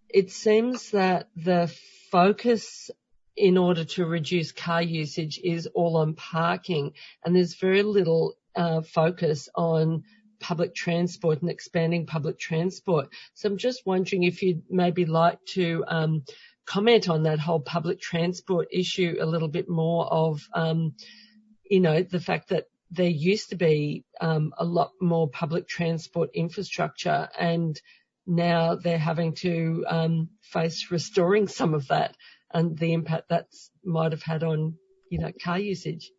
[0.09, 1.73] it seems that the
[2.11, 2.91] focus
[3.37, 6.91] in order to reduce car usage is all on parking
[7.23, 10.03] and there's very little uh, focus on
[10.39, 13.09] public transport and expanding public transport.
[13.33, 16.23] So I'm just wondering if you'd maybe like to um,
[16.65, 20.95] comment on that whole public transport issue a little bit more of, um,
[21.63, 26.29] you know, the fact that there used to be um, a lot more public transport
[26.33, 27.79] infrastructure and
[28.25, 32.15] now they're having to um, face restoring some of that
[32.53, 33.47] and the impact that
[33.83, 34.75] might have had on,
[35.09, 36.11] you know, car usage.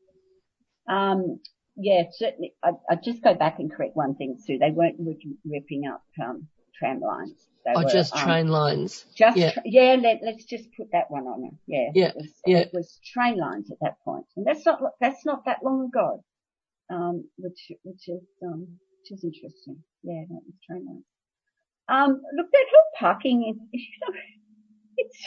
[0.89, 1.41] Um,
[1.81, 2.55] yeah, certainly.
[2.63, 4.59] I, I just go back and correct one thing, Sue.
[4.59, 4.97] They weren't
[5.45, 6.47] ripping up um,
[6.79, 7.49] tram lines.
[7.65, 9.07] They oh, were, just um, train lines.
[9.15, 9.97] Just yeah, tra- yeah.
[10.01, 11.55] Let, us just put that one on it.
[11.67, 12.59] Yeah, yeah, it was, yeah.
[12.59, 16.25] It was train lines at that point, and that's not that's not that long ago.
[16.91, 18.67] Um, which which is um,
[19.01, 19.83] which is interesting.
[20.03, 21.05] Yeah, that was train lines.
[21.89, 24.15] Um, look, that whole parking is, you know,
[24.97, 25.25] it's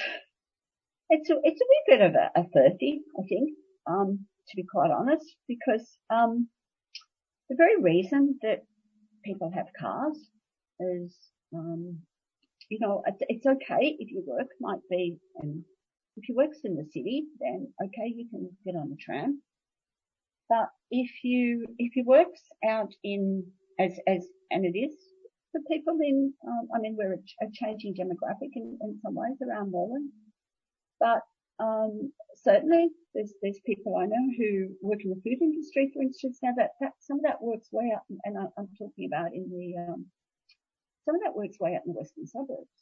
[1.09, 3.51] it's a, it's a wee bit of a, a thirsty, I think.
[3.85, 6.47] Um, to be quite honest, because um,
[7.49, 8.65] the very reason that
[9.23, 10.17] people have cars
[10.79, 11.15] is,
[11.55, 11.99] um,
[12.69, 15.63] you know, it's, okay if your work might be, and
[16.17, 19.41] if your work's in the city, then okay, you can get on the tram.
[20.49, 23.45] But if you if your work's out in
[23.79, 24.93] as as and it is
[25.51, 29.71] for people in, um, I mean, we're a, changing demographic in, in some ways around
[29.71, 30.09] Moreland,
[30.99, 31.21] but
[31.59, 36.39] um, certainly, there's there's people I know who work in the food industry, for instance.
[36.41, 39.49] Now that, that some of that works way out, and I, am talking about in
[39.49, 40.05] the um,
[41.05, 42.73] some of that works way out in the western suburbs.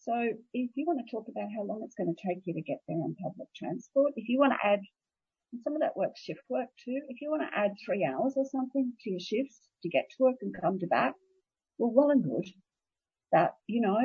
[0.00, 0.12] So
[0.52, 2.78] if you want to talk about how long it's going to take you to get
[2.88, 4.80] there on public transport, if you want to add
[5.62, 6.98] some of that works shift work too.
[7.08, 10.22] If you want to add three hours or something to your shifts to get to
[10.24, 11.14] work and come to back,
[11.78, 12.48] well, well and good.
[13.32, 13.98] That you know,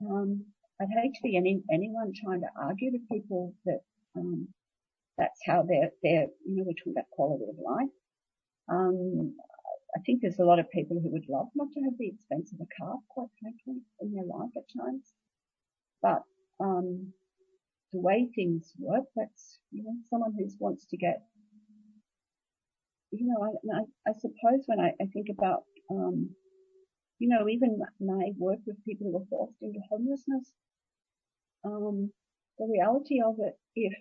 [0.00, 0.46] um,
[0.80, 3.80] I'd hate to be any, anyone trying to argue to people that
[4.16, 4.48] um,
[5.16, 7.94] that's how they're, they're, you know, we're talking about quality of life.
[8.68, 9.36] Um,
[9.96, 12.52] I think there's a lot of people who would love not to have the expense
[12.52, 15.12] of a car, quite frankly, in their life at times.
[16.02, 16.22] But
[16.58, 17.12] um,
[17.92, 21.22] the way things work, that's you know someone who wants to get,
[23.12, 26.30] you know, I, I, I suppose when I, I think about, um,
[27.20, 30.50] you know, even my work with people who are forced into homelessness,
[31.64, 32.10] um,
[32.58, 33.92] the reality of it, if,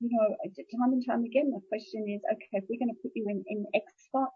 [0.00, 0.36] you know,
[0.78, 3.44] time and time again, the question is, okay, if we're going to put you in,
[3.48, 4.30] in X spot,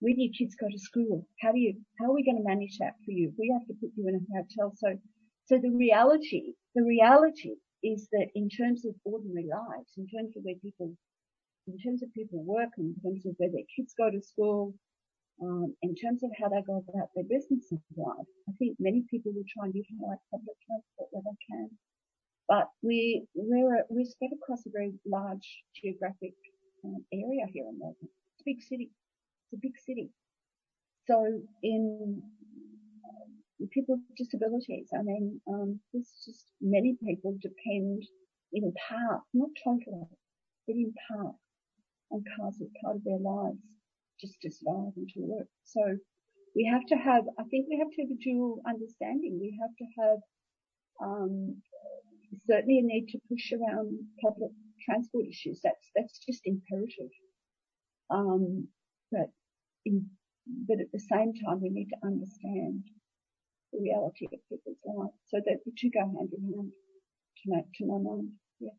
[0.00, 1.26] where do your kids go to school?
[1.40, 3.32] How do you, how are we going to manage that for you?
[3.38, 4.72] We have to put you in a hotel.
[4.76, 4.98] So,
[5.46, 10.42] so the reality, the reality is that in terms of ordinary lives, in terms of
[10.44, 10.92] where people,
[11.66, 14.74] in terms of people work, in terms of where their kids go to school,
[15.42, 19.04] um, in terms of how they go about their business in life, I think many
[19.10, 21.68] people will try and utilize public transport where they can.
[22.48, 26.32] But we, we're, we're spread across a very large geographic
[26.84, 28.08] um, area here in Melbourne.
[28.32, 28.90] It's a big city.
[29.44, 30.10] It's a big city.
[31.06, 32.22] So in
[33.04, 38.02] uh, people with disabilities, I mean, um, there's just many people depend
[38.52, 40.08] in part, not totally,
[40.66, 41.34] but in part
[42.10, 43.58] on cars as part of their lives
[44.20, 45.48] just to survive and to work.
[45.64, 45.82] So
[46.54, 49.38] we have to have, I think we have to have a dual understanding.
[49.40, 50.18] We have to have
[51.02, 51.62] um,
[52.48, 54.52] certainly a need to push around public
[54.84, 55.60] transport issues.
[55.62, 57.12] That's that's just imperative.
[58.10, 58.68] Um,
[59.10, 59.30] but
[59.84, 60.06] in,
[60.68, 62.84] but at the same time, we need to understand
[63.72, 66.72] the reality of people's lives so that the two go hand in hand.
[67.44, 68.70] To my, to my mind, yeah.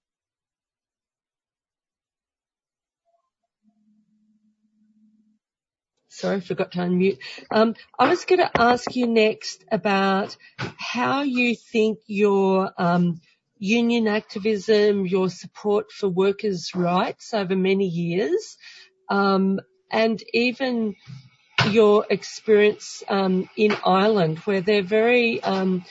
[6.17, 7.19] Sorry, I forgot to unmute.
[7.51, 13.21] Um, I was going to ask you next about how you think your um,
[13.59, 18.57] union activism, your support for workers' rights over many years,
[19.09, 19.59] um,
[19.91, 20.95] and even
[21.69, 25.85] your experience um, in Ireland, where they're very um,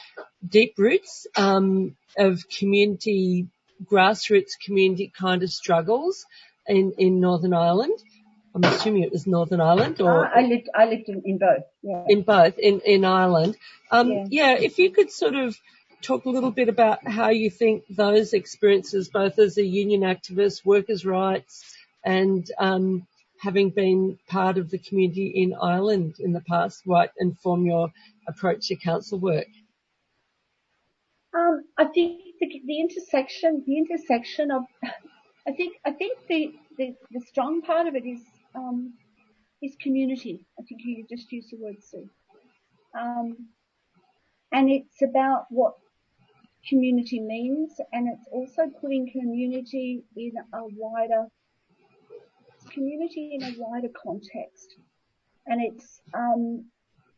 [0.44, 3.46] deep roots, um, of community,
[3.84, 6.26] grassroots community kind of struggles
[6.66, 7.96] in, in Northern Ireland.
[8.56, 11.64] I'm assuming it was Northern Ireland or Uh, I lived, I lived in, in both.
[11.82, 12.04] Yeah.
[12.08, 13.56] in both in, in Ireland.
[13.90, 14.24] Um, Yeah.
[14.30, 15.60] yeah, if you could sort of
[16.00, 20.64] talk a little bit about how you think those experiences, both as a union activist,
[20.64, 23.06] workers' rights, and um,
[23.42, 27.92] having been part of the community in Ireland in the past, might inform your
[28.26, 29.48] approach to council work.
[31.34, 34.62] Um, I think the, the intersection, the intersection of,
[35.46, 38.20] I think, I think the, the, the strong part of it is,
[38.56, 38.94] um,
[39.62, 40.40] is community.
[40.58, 42.08] I think you just used the word Sue.
[42.98, 43.48] Um,
[44.52, 45.74] and it's about what
[46.68, 51.26] community means and it's also putting community in a wider,
[52.70, 54.76] community in a wider context.
[55.46, 56.64] And it's, um,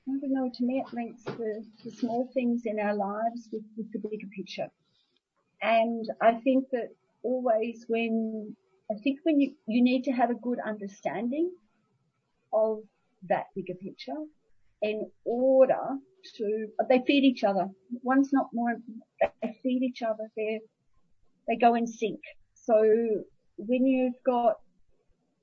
[0.08, 3.62] I don't know, to me it links the, the small things in our lives with,
[3.76, 4.68] with the bigger picture.
[5.62, 6.88] And I think that
[7.22, 8.54] always when,
[8.90, 11.50] I think when you, you need to have a good understanding
[12.52, 12.78] of
[13.28, 14.16] that bigger picture
[14.82, 15.98] in order
[16.36, 17.66] to, they feed each other.
[18.02, 18.74] One's not more,
[19.42, 20.30] they feed each other.
[20.36, 20.60] They
[21.48, 22.20] they go in sync.
[22.54, 22.74] So
[23.56, 24.56] when you've got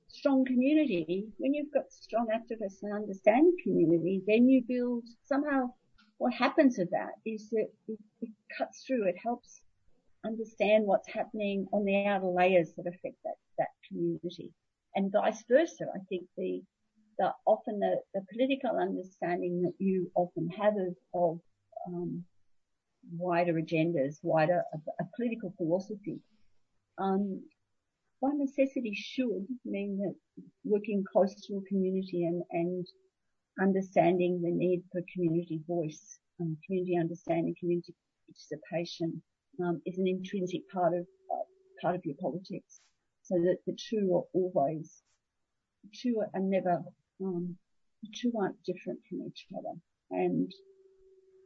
[0.08, 5.72] strong community, when you've got strong activists and understand community, then you build somehow
[6.18, 9.62] what happens with that is that it, it cuts through, it helps
[10.26, 14.52] understand what's happening on the outer layers that affect that, that community.
[14.96, 15.86] And vice versa.
[15.94, 16.62] I think the,
[17.20, 21.40] the often the, the political understanding that you often have of, of
[21.88, 22.24] um,
[23.18, 26.20] wider agendas, wider a, a political philosophy,
[26.98, 27.42] um,
[28.22, 30.16] by necessity should mean that
[30.64, 32.88] working close to a community and, and
[33.62, 37.94] understanding the need for community voice, um, community understanding, community
[38.28, 39.22] participation
[39.64, 41.46] um, is an intrinsic part of uh,
[41.82, 42.80] part of your politics.
[43.24, 45.02] So that the two are always,
[45.84, 46.84] the two are never,
[47.24, 47.58] um,
[48.04, 49.76] the two aren't different from each other.
[50.12, 50.52] And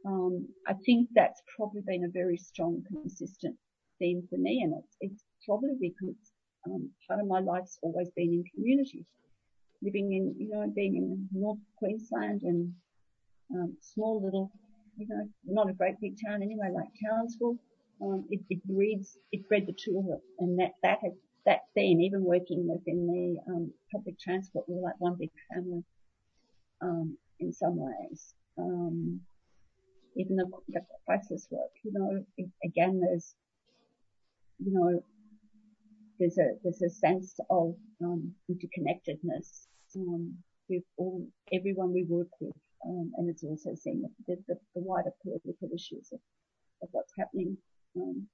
[0.06, 3.56] um, I think that's probably been a very strong, consistent
[3.98, 6.16] theme for me, and it's, it's probably because
[6.66, 9.06] um, part of my life's always been in community,
[9.82, 12.74] living in, you know, being in North Queensland and
[13.54, 14.50] um, small little,
[14.98, 17.56] you know, not a great big town anyway, like Townsville.
[18.02, 21.12] Um, it, it breeds, it bred the two of it, and that that has
[21.46, 25.82] that theme, even working within the um, public transport, we're like one big family
[26.82, 28.34] um, in some ways.
[28.58, 29.20] Um,
[30.16, 33.34] even the, the crisis work, you know, it, again, there's,
[34.58, 35.02] you know,
[36.18, 40.34] there's a there's a sense of um, interconnectedness um,
[40.68, 42.54] with all everyone we work with,
[42.86, 46.20] um, and it's also seeing the, the, the wider political issues of,
[46.82, 47.56] of what's happening
[47.96, 48.26] um,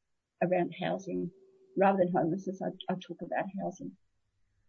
[0.42, 1.30] around housing.
[1.78, 3.92] Rather than homelessness, I, I talk about housing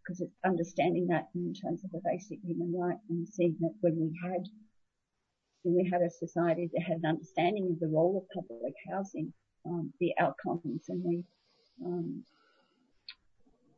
[0.07, 3.95] because it's understanding that in terms of a basic human right and seeing that when
[3.99, 4.43] we had
[5.63, 9.33] when we had a society that had an understanding of the role of public housing,
[9.65, 11.23] um, the outcomes and the
[11.85, 12.23] um,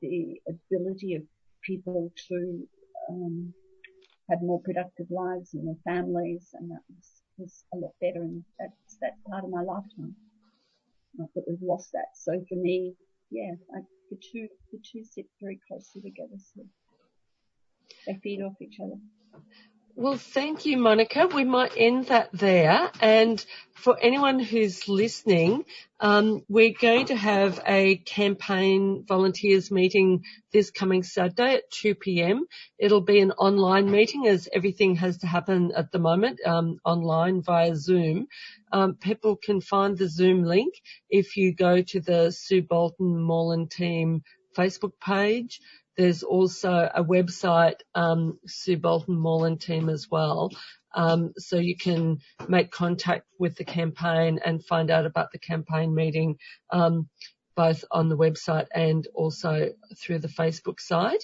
[0.01, 1.23] the ability of
[1.63, 2.67] people to
[3.09, 3.53] um,
[4.29, 8.21] have more productive lives and their families, and that was, was a lot better.
[8.21, 10.15] And that's that's part of my lifetime.
[11.19, 12.15] That we've lost that.
[12.15, 12.95] So for me,
[13.29, 13.79] yeah, I,
[14.09, 16.39] the two the two sit very closely together.
[16.55, 16.63] So
[18.07, 18.95] they feed off each other.
[19.99, 21.27] Well, thank you, Monica.
[21.27, 22.89] We might end that there.
[23.01, 25.65] And for anyone who's listening,
[25.99, 30.23] um, we're going to have a campaign volunteers meeting
[30.53, 32.45] this coming Saturday at 2 p.m.
[32.77, 37.41] It'll be an online meeting as everything has to happen at the moment, um, online
[37.41, 38.27] via Zoom.
[38.71, 40.75] Um, people can find the Zoom link
[41.09, 44.23] if you go to the Sue Bolton Moreland team
[44.57, 45.59] Facebook page.
[45.99, 50.49] There's also a website, um, Sue Bolton Moreland team as well.
[50.95, 55.93] Um, so you can make contact with the campaign and find out about the campaign
[55.93, 56.37] meeting,
[56.69, 57.09] um,
[57.53, 61.19] both on the website and also through the Facebook side.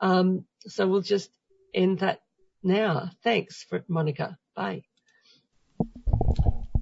[0.00, 1.30] Um, so we'll just
[1.74, 2.20] end that
[2.62, 3.10] now.
[3.22, 4.38] Thanks for Monica.
[4.56, 4.84] Bye.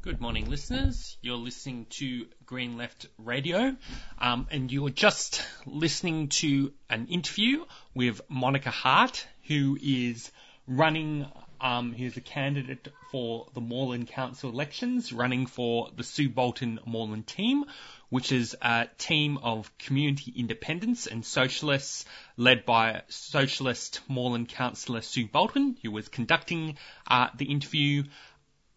[0.03, 1.17] Good morning, listeners.
[1.23, 3.77] You're listening to Green Left Radio,
[4.19, 7.65] um, and you're just listening to an interview
[7.95, 10.33] with Monica Hart, who is
[10.67, 11.27] running.
[11.61, 17.29] Um, who's a candidate for the Moreland Council elections, running for the Sue Bolton Moreland
[17.29, 17.67] team,
[18.09, 22.05] which is a team of community independents and socialists
[22.37, 28.03] led by socialist Moreland councillor Sue Bolton, who was conducting uh, the interview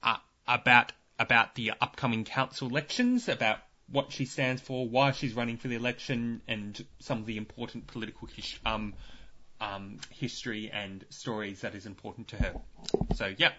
[0.03, 3.59] uh, about about the upcoming council elections, about
[3.89, 7.87] what she stands for, why she's running for the election, and some of the important
[7.87, 8.93] political his- um,
[9.61, 12.55] um, history and stories that is important to her.
[13.15, 13.51] So, yeah.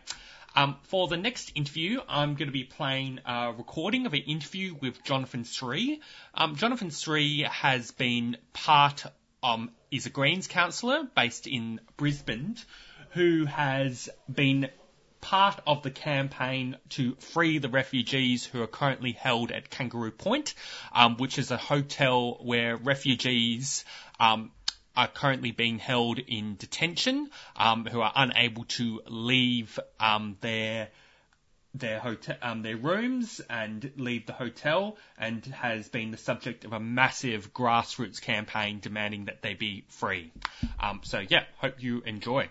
[0.54, 4.74] Um, for the next interview, I'm going to be playing a recording of an interview
[4.80, 6.00] with Jonathan Sri.
[6.32, 9.04] Um, Jonathan Sri has been part,
[9.42, 12.56] um, is a Greens councillor based in Brisbane,
[13.10, 14.68] who has been
[15.26, 20.54] part of the campaign to free the refugees who are currently held at Kangaroo Point,
[20.92, 23.84] um, which is a hotel where refugees
[24.20, 24.52] um,
[24.96, 30.88] are currently being held in detention, um, who are unable to leave um, their
[31.74, 36.72] their hotel, um, their rooms and leave the hotel, and has been the subject of
[36.72, 40.30] a massive grassroots campaign demanding that they be free.
[40.78, 42.48] Um, so yeah, hope you enjoy.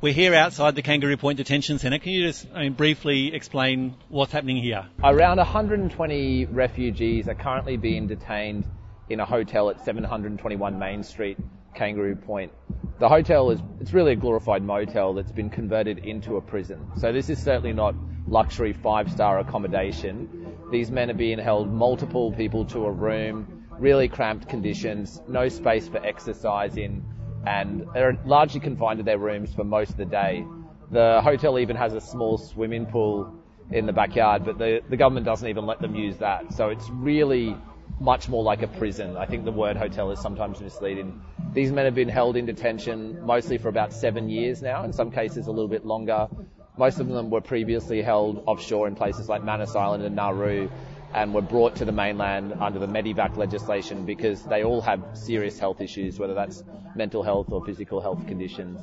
[0.00, 1.98] We're here outside the Kangaroo Point Detention Centre.
[1.98, 4.86] Can you just I mean, briefly explain what's happening here?
[5.02, 8.64] Around 120 refugees are currently being detained
[9.08, 11.36] in a hotel at 721 Main Street,
[11.74, 12.52] Kangaroo Point.
[13.00, 16.92] The hotel is it's really a glorified motel that's been converted into a prison.
[16.96, 17.96] So this is certainly not
[18.28, 20.54] luxury five-star accommodation.
[20.70, 25.88] These men are being held multiple people to a room, really cramped conditions, no space
[25.88, 27.04] for exercising
[27.48, 30.44] and they're largely confined to their rooms for most of the day.
[30.90, 33.32] The hotel even has a small swimming pool
[33.70, 36.52] in the backyard, but the, the government doesn't even let them use that.
[36.52, 37.56] So it's really
[38.00, 39.16] much more like a prison.
[39.16, 41.22] I think the word hotel is sometimes misleading.
[41.54, 45.10] These men have been held in detention mostly for about seven years now, in some
[45.10, 46.28] cases a little bit longer.
[46.76, 50.68] Most of them were previously held offshore in places like Manus Island and Nauru
[51.14, 55.58] and were brought to the mainland under the Medevac legislation because they all have serious
[55.58, 56.64] health issues, whether that's
[56.94, 58.80] mental health or physical health conditions.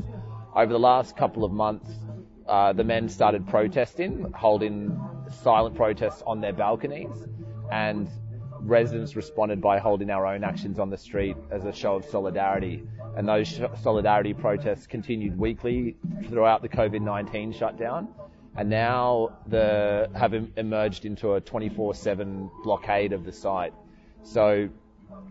[0.55, 1.91] Over the last couple of months,
[2.47, 4.99] uh, the men started protesting, holding
[5.43, 7.27] silent protests on their balconies,
[7.71, 8.07] and
[8.61, 12.83] residents responded by holding our own actions on the street as a show of solidarity.
[13.15, 15.97] And those solidarity protests continued weekly
[16.27, 18.07] throughout the COVID-19 shutdown
[18.55, 23.73] and now the, have emerged into a 24/7 blockade of the site.
[24.23, 24.69] So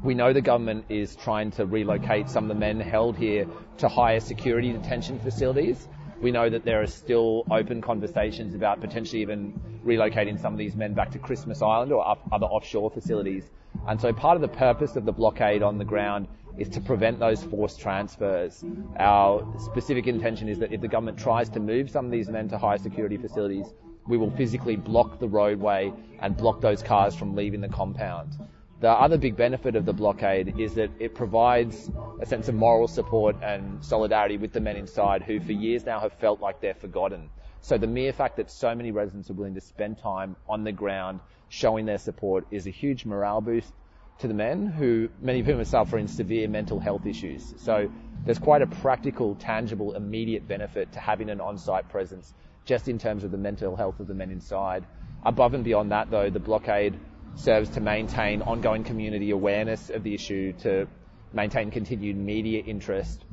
[0.02, 3.46] we know the government is trying to relocate some of the men held here
[3.78, 5.88] to higher security detention facilities.
[6.20, 10.76] We know that there are still open conversations about potentially even relocating some of these
[10.76, 13.50] men back to Christmas Island or other offshore facilities.
[13.86, 16.28] And so part of the purpose of the blockade on the ground
[16.58, 18.64] is to prevent those forced transfers.
[18.98, 22.48] Our specific intention is that if the government tries to move some of these men
[22.48, 23.66] to high security facilities,
[24.06, 28.36] we will physically block the roadway and block those cars from leaving the compound.
[28.80, 31.90] The other big benefit of the blockade is that it provides
[32.20, 36.00] a sense of moral support and solidarity with the men inside who for years now
[36.00, 37.30] have felt like they're forgotten.
[37.62, 40.72] So the mere fact that so many residents are willing to spend time on the
[40.72, 43.72] ground showing their support is a huge morale boost
[44.18, 47.54] to the men who, many of whom are suffering severe mental health issues.
[47.58, 47.90] So
[48.24, 52.32] there's quite a practical, tangible, immediate benefit to having an on-site presence
[52.64, 54.84] just in terms of the mental health of the men inside.
[55.24, 56.98] Above and beyond that though, the blockade
[57.34, 60.86] serves to maintain ongoing community awareness of the issue, to
[61.32, 63.24] maintain continued media interest,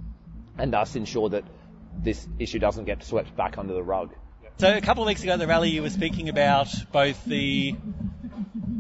[0.58, 1.44] and thus ensure that
[2.00, 4.14] this issue doesn't get swept back under the rug.
[4.58, 7.76] So a couple of weeks ago at the rally, you were speaking about both the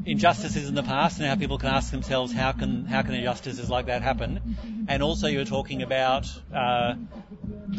[0.05, 3.69] injustices in the past and how people can ask themselves how can how can injustices
[3.69, 4.57] like that happen,
[4.87, 6.95] and also you were talking about uh,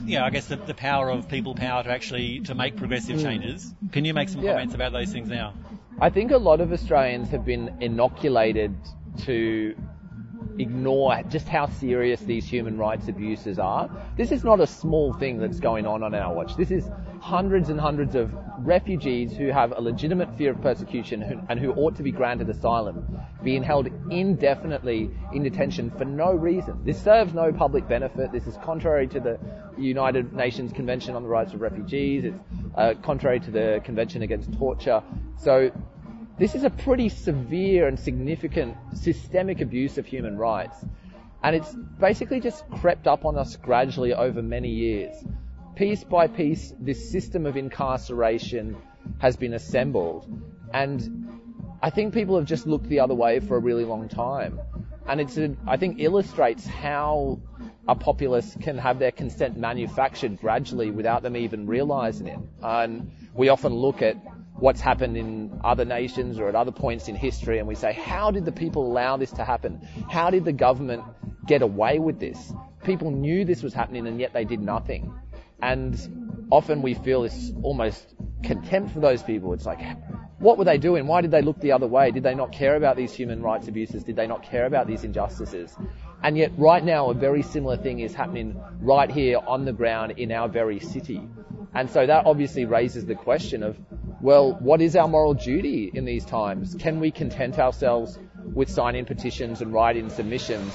[0.05, 3.17] you know I guess the, the power of people power to actually to make progressive
[3.17, 3.23] hmm.
[3.23, 3.75] changes.
[3.93, 4.53] Can you make some yeah.
[4.53, 5.55] comments about those things now?
[6.01, 8.75] I think a lot of Australians have been inoculated
[9.25, 9.77] to
[10.59, 13.91] ignore just how serious these human rights abuses are.
[14.17, 16.57] This is not a small thing that's going on on our watch.
[16.57, 16.91] This is
[17.23, 21.95] hundreds and hundreds of refugees who have a legitimate fear of persecution and who ought
[21.95, 26.77] to be granted asylum being held indefinitely in detention for no reason.
[26.85, 28.33] This serves no public benefit.
[28.33, 29.39] This is contrary to the
[29.79, 32.25] United Nations Convention on the Rights of Refugees.
[32.25, 32.37] It's
[32.77, 35.01] uh, contrary to the Convention Against Torture.
[35.39, 35.71] So
[36.41, 40.77] this is a pretty severe and significant systemic abuse of human rights.
[41.45, 45.15] And it's basically just crept up on us gradually over many years.
[45.83, 48.77] Piece by piece, this system of incarceration
[49.19, 50.31] has been assembled.
[50.73, 51.29] And
[51.83, 54.61] I think people have just looked the other way for a really long time.
[55.09, 55.37] And it's,
[55.67, 57.41] I think, illustrates how
[57.89, 62.39] a populace can have their consent manufactured gradually without them even realizing it.
[62.63, 64.15] And we often look at
[64.55, 68.31] what's happened in other nations or at other points in history and we say, how
[68.31, 69.81] did the people allow this to happen?
[70.09, 71.03] How did the government
[71.49, 72.53] get away with this?
[72.85, 75.13] People knew this was happening and yet they did nothing.
[75.63, 79.53] And often we feel this almost contempt for those people.
[79.53, 79.81] It's like,
[80.39, 81.07] what were they doing?
[81.07, 82.11] Why did they look the other way?
[82.11, 84.03] Did they not care about these human rights abuses?
[84.03, 85.75] Did they not care about these injustices?
[86.23, 90.15] And yet, right now, a very similar thing is happening right here on the ground
[90.19, 91.21] in our very city.
[91.75, 93.79] And so that obviously raises the question of,
[94.21, 96.77] well, what is our moral duty in these times?
[96.79, 100.73] Can we content ourselves with signing petitions and writing submissions?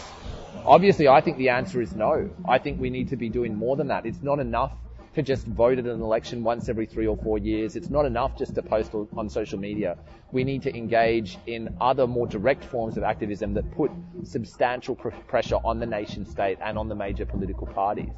[0.67, 2.29] Obviously, I think the answer is no.
[2.45, 4.05] I think we need to be doing more than that.
[4.05, 4.73] It's not enough
[5.15, 7.77] to just vote at an election once every three or four years.
[7.77, 9.97] It's not enough just to post on social media.
[10.33, 13.91] We need to engage in other more direct forms of activism that put
[14.23, 18.13] substantial pr- pressure on the nation state and on the major political parties.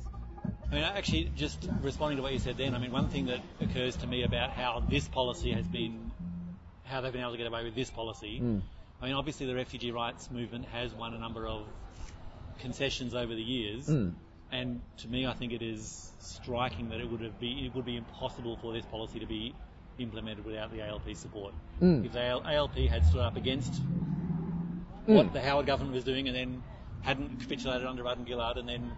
[0.72, 3.42] I mean, actually, just responding to what you said then, I mean, one thing that
[3.62, 6.12] occurs to me about how this policy has been,
[6.84, 8.40] how they've been able to get away with this policy.
[8.42, 8.62] Mm.
[9.02, 11.62] I mean, obviously, the refugee rights movement has won a number of
[12.60, 14.14] concessions over the years, Mm.
[14.52, 17.86] and to me, I think it is striking that it would have be it would
[17.86, 19.54] be impossible for this policy to be
[19.98, 21.54] implemented without the ALP support.
[21.82, 22.06] Mm.
[22.06, 23.82] If the ALP had stood up against
[25.08, 25.16] Mm.
[25.16, 26.64] what the Howard government was doing and then
[27.02, 28.92] hadn't capitulated under Rudd and Gillard and then,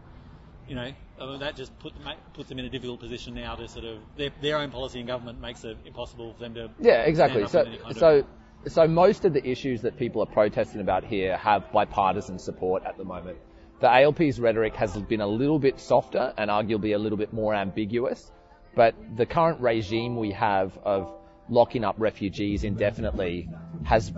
[0.68, 1.94] you know, uh, that just put,
[2.34, 5.06] puts them in a difficult position now to sort of, their, their own policy in
[5.06, 6.70] government makes it impossible for them to.
[6.80, 7.48] Yeah, exactly.
[7.48, 8.24] So, in any kind of- so,
[8.68, 12.98] so most of the issues that people are protesting about here have bipartisan support at
[12.98, 13.38] the moment.
[13.82, 17.56] The ALP's rhetoric has been a little bit softer and arguably a little bit more
[17.56, 18.32] ambiguous,
[18.76, 21.12] but the current regime we have of
[21.50, 23.50] locking up refugees indefinitely
[23.84, 24.14] has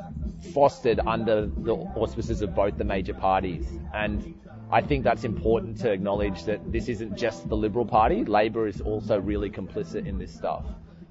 [0.53, 3.65] fostered under the auspices of both the major parties.
[3.94, 4.35] And
[4.69, 8.26] I think that's important to acknowledge that this isn't just the Liberal Party.
[8.26, 10.65] Labor is also really complicit in this stuff.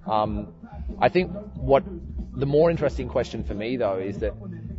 [0.06, 0.52] Um,
[1.00, 1.84] I think what
[2.36, 4.34] the more interesting question for me, though, is that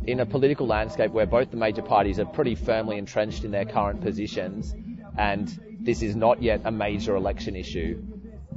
[0.06, 3.64] in a political landscape where both the major parties are pretty firmly entrenched in their
[3.64, 4.74] current positions,
[5.16, 5.48] and
[5.80, 8.02] this is not yet a major election issue,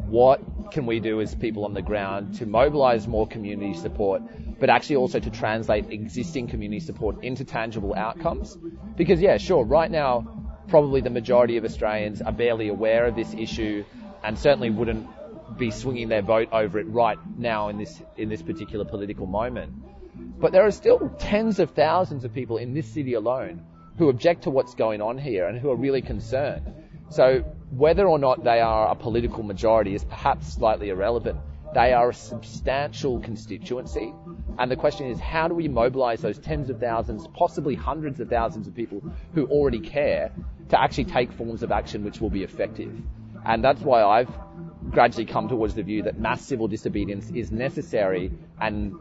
[0.07, 4.21] what can we do as people on the ground to mobilise more community support,
[4.59, 8.57] but actually also to translate existing community support into tangible outcomes?
[8.95, 13.33] Because, yeah, sure, right now, probably the majority of Australians are barely aware of this
[13.33, 13.83] issue
[14.23, 15.07] and certainly wouldn't
[15.57, 19.71] be swinging their vote over it right now in this in this particular political moment.
[20.39, 23.65] But there are still tens of thousands of people in this city alone
[23.97, 26.73] who object to what's going on here and who are really concerned.
[27.09, 27.39] So
[27.71, 31.39] whether or not they are a political majority is perhaps slightly irrelevant.
[31.73, 34.13] They are a substantial constituency.
[34.57, 38.29] And the question is, how do we mobilize those tens of thousands, possibly hundreds of
[38.29, 39.01] thousands of people
[39.33, 40.31] who already care
[40.69, 42.93] to actually take forms of action which will be effective?
[43.45, 44.29] And that's why I've
[44.91, 48.95] gradually come towards the view that mass civil disobedience is necessary and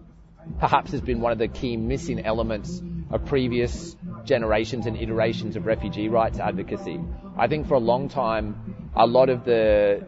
[0.58, 5.66] perhaps has been one of the key missing elements of previous generations and iterations of
[5.66, 7.00] refugee rights advocacy.
[7.36, 10.04] I think for a long time, a lot of the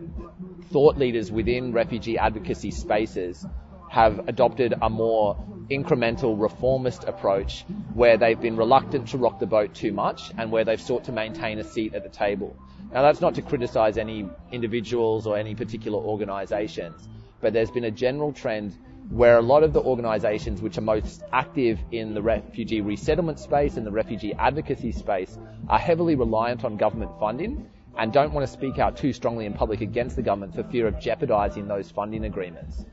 [0.73, 3.47] thought leaders within refugee advocacy spaces
[3.91, 5.37] have adopted a more
[5.71, 10.65] incremental reformist approach where they've been reluctant to rock the boat too much and where
[10.65, 12.57] they've sought to maintain a seat at the table.
[12.93, 17.09] Now that's not to criticize any individuals or any particular organizations,
[17.41, 18.77] but there's been a general trend
[19.11, 23.77] where a lot of the organizations which are most active in the refugee resettlement space
[23.77, 28.53] and the refugee advocacy space are heavily reliant on government funding and don't want to
[28.53, 32.25] speak out too strongly in public against the government for fear of jeopardizing those funding
[32.25, 32.85] agreements.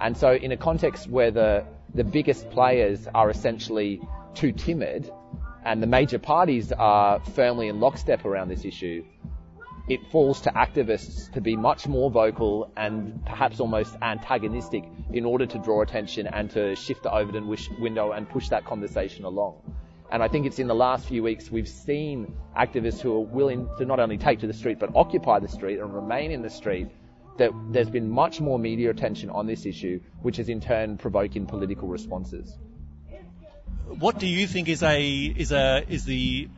[0.00, 1.64] And so in a context where the,
[1.94, 4.00] the biggest players are essentially
[4.34, 5.10] too timid
[5.64, 9.04] and the major parties are firmly in lockstep around this issue,
[9.88, 15.44] it falls to activists to be much more vocal and perhaps almost antagonistic in order
[15.44, 19.60] to draw attention and to shift the Overton window and push that conversation along.
[20.10, 23.68] And I think it's in the last few weeks we've seen activists who are willing
[23.78, 26.50] to not only take to the street but occupy the street and remain in the
[26.50, 26.88] street
[27.36, 31.46] that there's been much more media attention on this issue, which is in turn provoking
[31.46, 32.56] political responses.
[33.86, 36.48] What do you think is a is a is the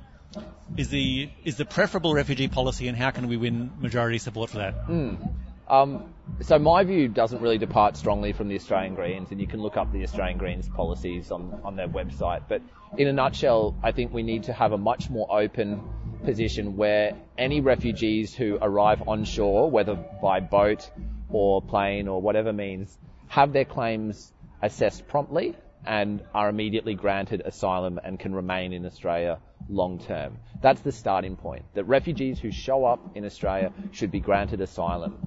[0.76, 4.58] is the is the preferable refugee policy, and how can we win majority support for
[4.58, 4.86] that?
[4.86, 5.34] Mm.
[5.68, 9.60] Um, so my view doesn't really depart strongly from the Australian Greens, and you can
[9.60, 12.42] look up the Australian Greens policies on, on their website.
[12.48, 12.62] But
[12.96, 15.82] in a nutshell, I think we need to have a much more open
[16.24, 20.88] position where any refugees who arrive onshore, whether by boat
[21.30, 22.96] or plane or whatever means,
[23.28, 24.32] have their claims
[24.62, 25.56] assessed promptly
[25.86, 29.38] and are immediately granted asylum and can remain in Australia
[29.68, 30.38] long term.
[30.60, 31.64] That's the starting point.
[31.74, 35.18] That refugees who show up in Australia should be granted asylum.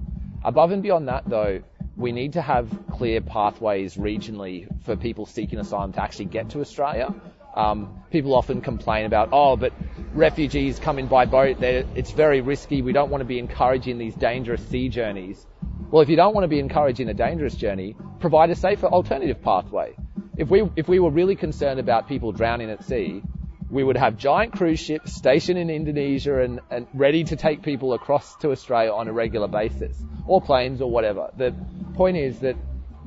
[0.44, 1.60] Above and beyond that, though,
[1.96, 6.60] we need to have clear pathways regionally for people seeking asylum to actually get to
[6.60, 7.14] Australia.
[7.54, 9.72] Um, people often complain about, oh, but
[10.14, 12.80] refugees coming by boat, it's very risky.
[12.80, 15.44] We don't want to be encouraging these dangerous sea journeys.
[15.90, 19.42] Well, if you don't want to be encouraging a dangerous journey, provide a safer alternative
[19.42, 19.96] pathway.
[20.36, 23.22] If we, if we were really concerned about people drowning at sea,
[23.68, 27.92] we would have giant cruise ships stationed in Indonesia and, and ready to take people
[27.92, 31.30] across to Australia on a regular basis, or planes or whatever.
[31.36, 31.52] The
[31.94, 32.54] point is that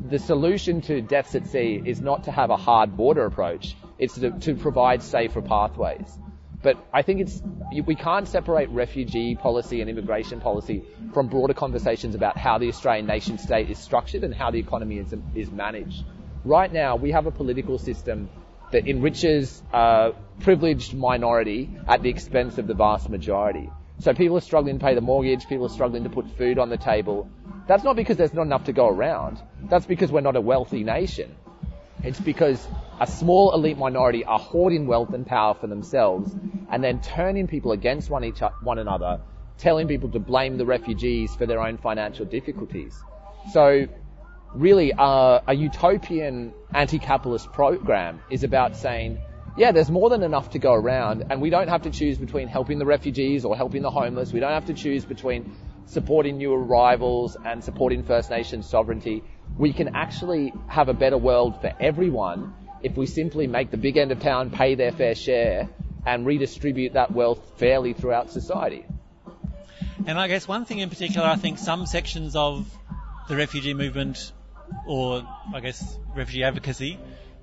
[0.09, 4.15] the solution to deaths at sea is not to have a hard border approach, it's
[4.15, 6.19] to, to provide safer pathways.
[6.63, 7.41] But I think it's,
[7.85, 10.83] we can't separate refugee policy and immigration policy
[11.13, 14.97] from broader conversations about how the Australian nation state is structured and how the economy
[14.97, 16.05] is, is managed.
[16.45, 18.29] Right now, we have a political system
[18.71, 23.69] that enriches a privileged minority at the expense of the vast majority.
[23.99, 26.69] So people are struggling to pay the mortgage, people are struggling to put food on
[26.69, 27.29] the table.
[27.67, 29.39] That's not because there's not enough to go around.
[29.69, 31.35] That's because we're not a wealthy nation.
[32.03, 32.67] It's because
[32.99, 36.35] a small elite minority are hoarding wealth and power for themselves
[36.69, 39.21] and then turning people against one, each, one another,
[39.57, 43.01] telling people to blame the refugees for their own financial difficulties.
[43.51, 43.87] So
[44.53, 49.19] really uh, a utopian anti-capitalist program is about saying,
[49.55, 52.47] yeah, there's more than enough to go around, and we don't have to choose between
[52.47, 54.33] helping the refugees or helping the homeless.
[54.33, 55.55] We don't have to choose between
[55.85, 59.23] supporting new arrivals and supporting First Nations sovereignty.
[59.57, 63.97] We can actually have a better world for everyone if we simply make the big
[63.97, 65.69] end of town pay their fair share
[66.05, 68.85] and redistribute that wealth fairly throughout society.
[70.05, 72.69] And I guess one thing in particular, I think some sections of
[73.29, 74.31] the refugee movement
[74.85, 76.99] or I guess refugee advocacy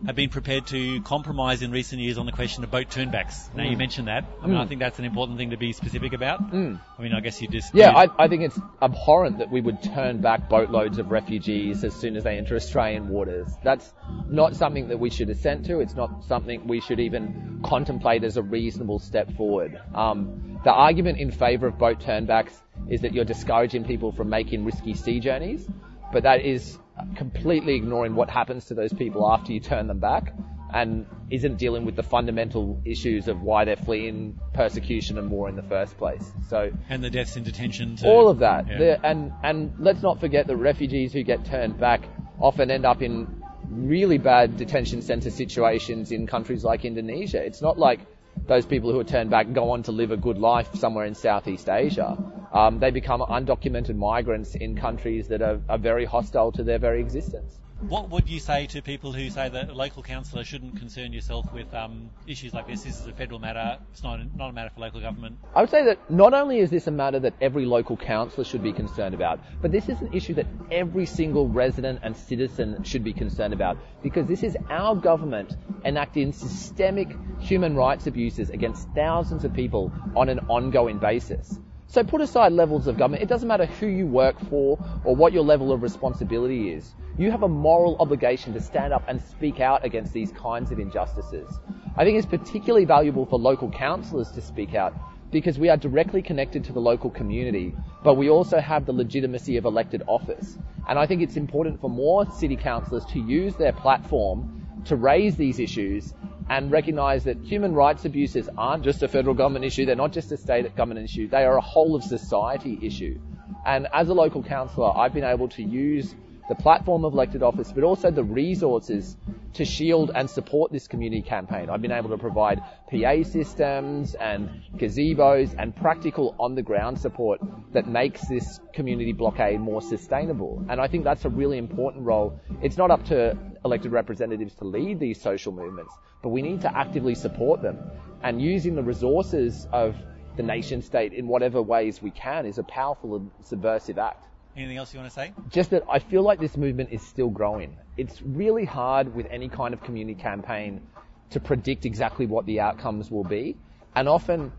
[0.07, 3.55] have been prepared to compromise in recent years on the question of boat turnbacks.
[3.55, 3.71] Now mm.
[3.71, 4.25] you mentioned that.
[4.43, 4.61] I mean, mm.
[4.61, 6.53] I think that's an important thing to be specific about.
[6.53, 6.81] Mm.
[6.99, 7.91] I mean, I guess you just yeah.
[7.91, 12.17] I, I, think it's abhorrent that we would turn back boatloads of refugees as soon
[12.17, 13.49] as they enter Australian waters.
[13.63, 13.93] That's
[14.27, 15.81] not something that we should assent to.
[15.81, 19.81] It's not something we should even contemplate as a reasonable step forward.
[19.95, 22.53] Um, the argument in favour of boat turnbacks
[22.89, 25.69] is that you're discouraging people from making risky sea journeys,
[26.13, 26.79] but that is
[27.17, 30.33] completely ignoring what happens to those people after you turn them back
[30.73, 35.57] and isn't dealing with the fundamental issues of why they're fleeing persecution and war in
[35.57, 36.33] the first place.
[36.49, 37.97] So and the deaths in detention.
[37.97, 38.07] Too.
[38.07, 38.67] All of that.
[38.69, 38.97] Yeah.
[39.03, 42.03] And and let's not forget that refugees who get turned back
[42.41, 47.43] often end up in really bad detention center situations in countries like Indonesia.
[47.45, 48.01] It's not like
[48.47, 51.15] those people who are turned back go on to live a good life somewhere in
[51.15, 52.17] Southeast Asia.
[52.53, 57.01] Um, they become undocumented migrants in countries that are, are very hostile to their very
[57.01, 57.59] existence.
[57.81, 61.51] What would you say to people who say that a local councillor shouldn't concern yourself
[61.51, 62.83] with um, issues like this?
[62.83, 63.79] This is a federal matter.
[63.91, 65.39] It's not a, not a matter for local government.
[65.55, 68.63] I would say that not only is this a matter that every local councillor should
[68.63, 73.03] be concerned about, but this is an issue that every single resident and citizen should
[73.03, 77.09] be concerned about because this is our government enacting systemic
[77.39, 81.59] human rights abuses against thousands of people on an ongoing basis.
[81.87, 83.23] So put aside levels of government.
[83.23, 86.95] It doesn't matter who you work for or what your level of responsibility is.
[87.21, 90.79] You have a moral obligation to stand up and speak out against these kinds of
[90.79, 91.61] injustices.
[91.95, 94.95] I think it's particularly valuable for local councillors to speak out
[95.31, 99.59] because we are directly connected to the local community, but we also have the legitimacy
[99.59, 100.57] of elected office.
[100.89, 105.37] And I think it's important for more city councillors to use their platform to raise
[105.37, 106.15] these issues
[106.49, 110.33] and recognise that human rights abuses aren't just a federal government issue, they're not just
[110.33, 113.21] a state government issue, they are a whole of society issue.
[113.67, 116.15] And as a local councillor, I've been able to use
[116.51, 119.17] the platform of elected office, but also the resources
[119.53, 121.71] to shield and support this community campaign.
[121.71, 122.61] I've been able to provide
[122.91, 127.41] PA systems and gazebos and practical on the ground support
[127.73, 130.61] that makes this community blockade more sustainable.
[130.69, 132.41] And I think that's a really important role.
[132.63, 136.77] It's not up to elected representatives to lead these social movements, but we need to
[136.77, 137.79] actively support them.
[138.25, 139.95] And using the resources of
[140.37, 144.25] the nation state in whatever ways we can is a powerful and subversive act.
[144.57, 145.33] Anything else you want to say?
[145.51, 147.77] Just that I feel like this movement is still growing.
[147.97, 150.83] It's really hard with any kind of community campaign
[151.31, 153.57] to predict exactly what the outcomes will be.
[153.95, 154.53] And often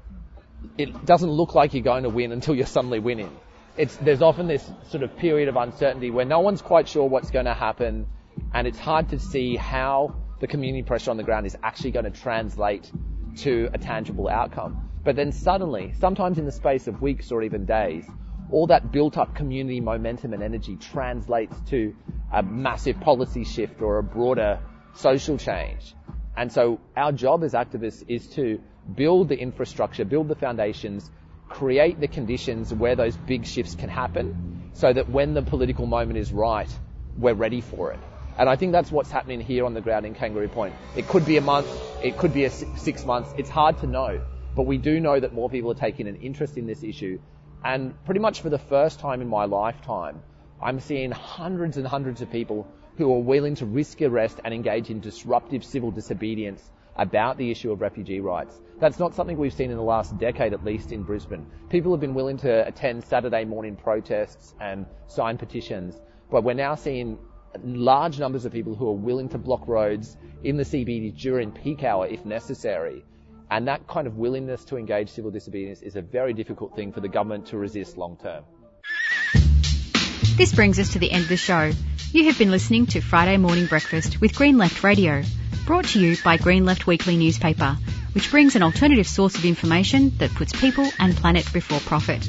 [0.78, 3.36] it doesn't look like you're going to win until you're suddenly winning.
[3.78, 7.32] It's, there's often this sort of period of uncertainty where no one's quite sure what's
[7.32, 8.08] going to happen
[8.54, 12.06] and it's hard to see how the community pressure on the ground is actually going
[12.06, 12.90] to translate
[13.38, 14.90] to a tangible outcome.
[15.04, 18.06] But then suddenly, sometimes in the space of weeks or even days,
[18.52, 21.96] all that built up community momentum and energy translates to
[22.32, 24.60] a massive policy shift or a broader
[24.94, 25.96] social change.
[26.36, 28.62] And so our job as activists is to
[28.96, 31.10] build the infrastructure, build the foundations,
[31.50, 36.18] create the conditions where those big shifts can happen so that when the political moment
[36.18, 36.70] is right,
[37.18, 38.00] we're ready for it.
[38.38, 40.74] And I think that's what's happening here on the ground in Kangaroo Point.
[40.96, 41.68] It could be a month,
[42.02, 43.30] it could be a six months.
[43.38, 44.22] It's hard to know,
[44.56, 47.20] but we do know that more people are taking an interest in this issue
[47.64, 50.22] and pretty much for the first time in my lifetime,
[50.62, 52.68] I'm seeing hundreds and hundreds of people
[52.98, 57.72] who are willing to risk arrest and engage in disruptive civil disobedience about the issue
[57.72, 58.60] of refugee rights.
[58.80, 61.46] That's not something we've seen in the last decade, at least in Brisbane.
[61.70, 66.76] People have been willing to attend Saturday morning protests and sign petitions, but we're now
[66.76, 67.18] seeing
[67.64, 71.84] large numbers of people who are willing to block roads in the CBD during peak
[71.84, 73.04] hour if necessary.
[73.52, 77.02] And that kind of willingness to engage civil disobedience is a very difficult thing for
[77.02, 78.46] the government to resist long term.
[80.38, 81.74] This brings us to the end of the show.
[82.14, 85.24] You have been listening to Friday Morning Breakfast with Green Left Radio,
[85.66, 87.76] brought to you by Green Left Weekly newspaper,
[88.14, 92.26] which brings an alternative source of information that puts people and planet before profit.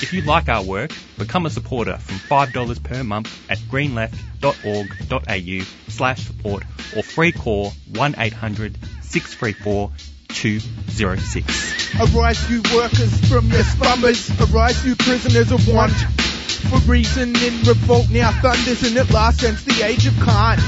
[0.00, 6.26] If you like our work, become a supporter from $5 per month at greenleft.org.au slash
[6.26, 6.64] support
[6.96, 9.92] or free call 1800 634
[10.34, 12.00] 206.
[12.00, 14.30] Arise, you workers from your slumbers.
[14.40, 15.92] Arise, you prisoners of want.
[15.92, 20.60] For reason in revolt now thunders and at last since the age of cant.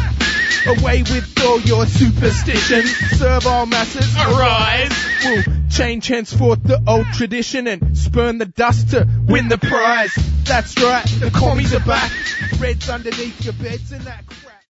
[0.66, 2.90] Away with all your superstitions.
[3.18, 4.14] Serve all masses.
[4.16, 4.92] Arise.
[5.24, 10.14] We'll change henceforth the old tradition and spurn the dust to win the prize.
[10.44, 12.12] That's right, the commies are back.
[12.60, 14.53] Reds underneath your beds and that crap.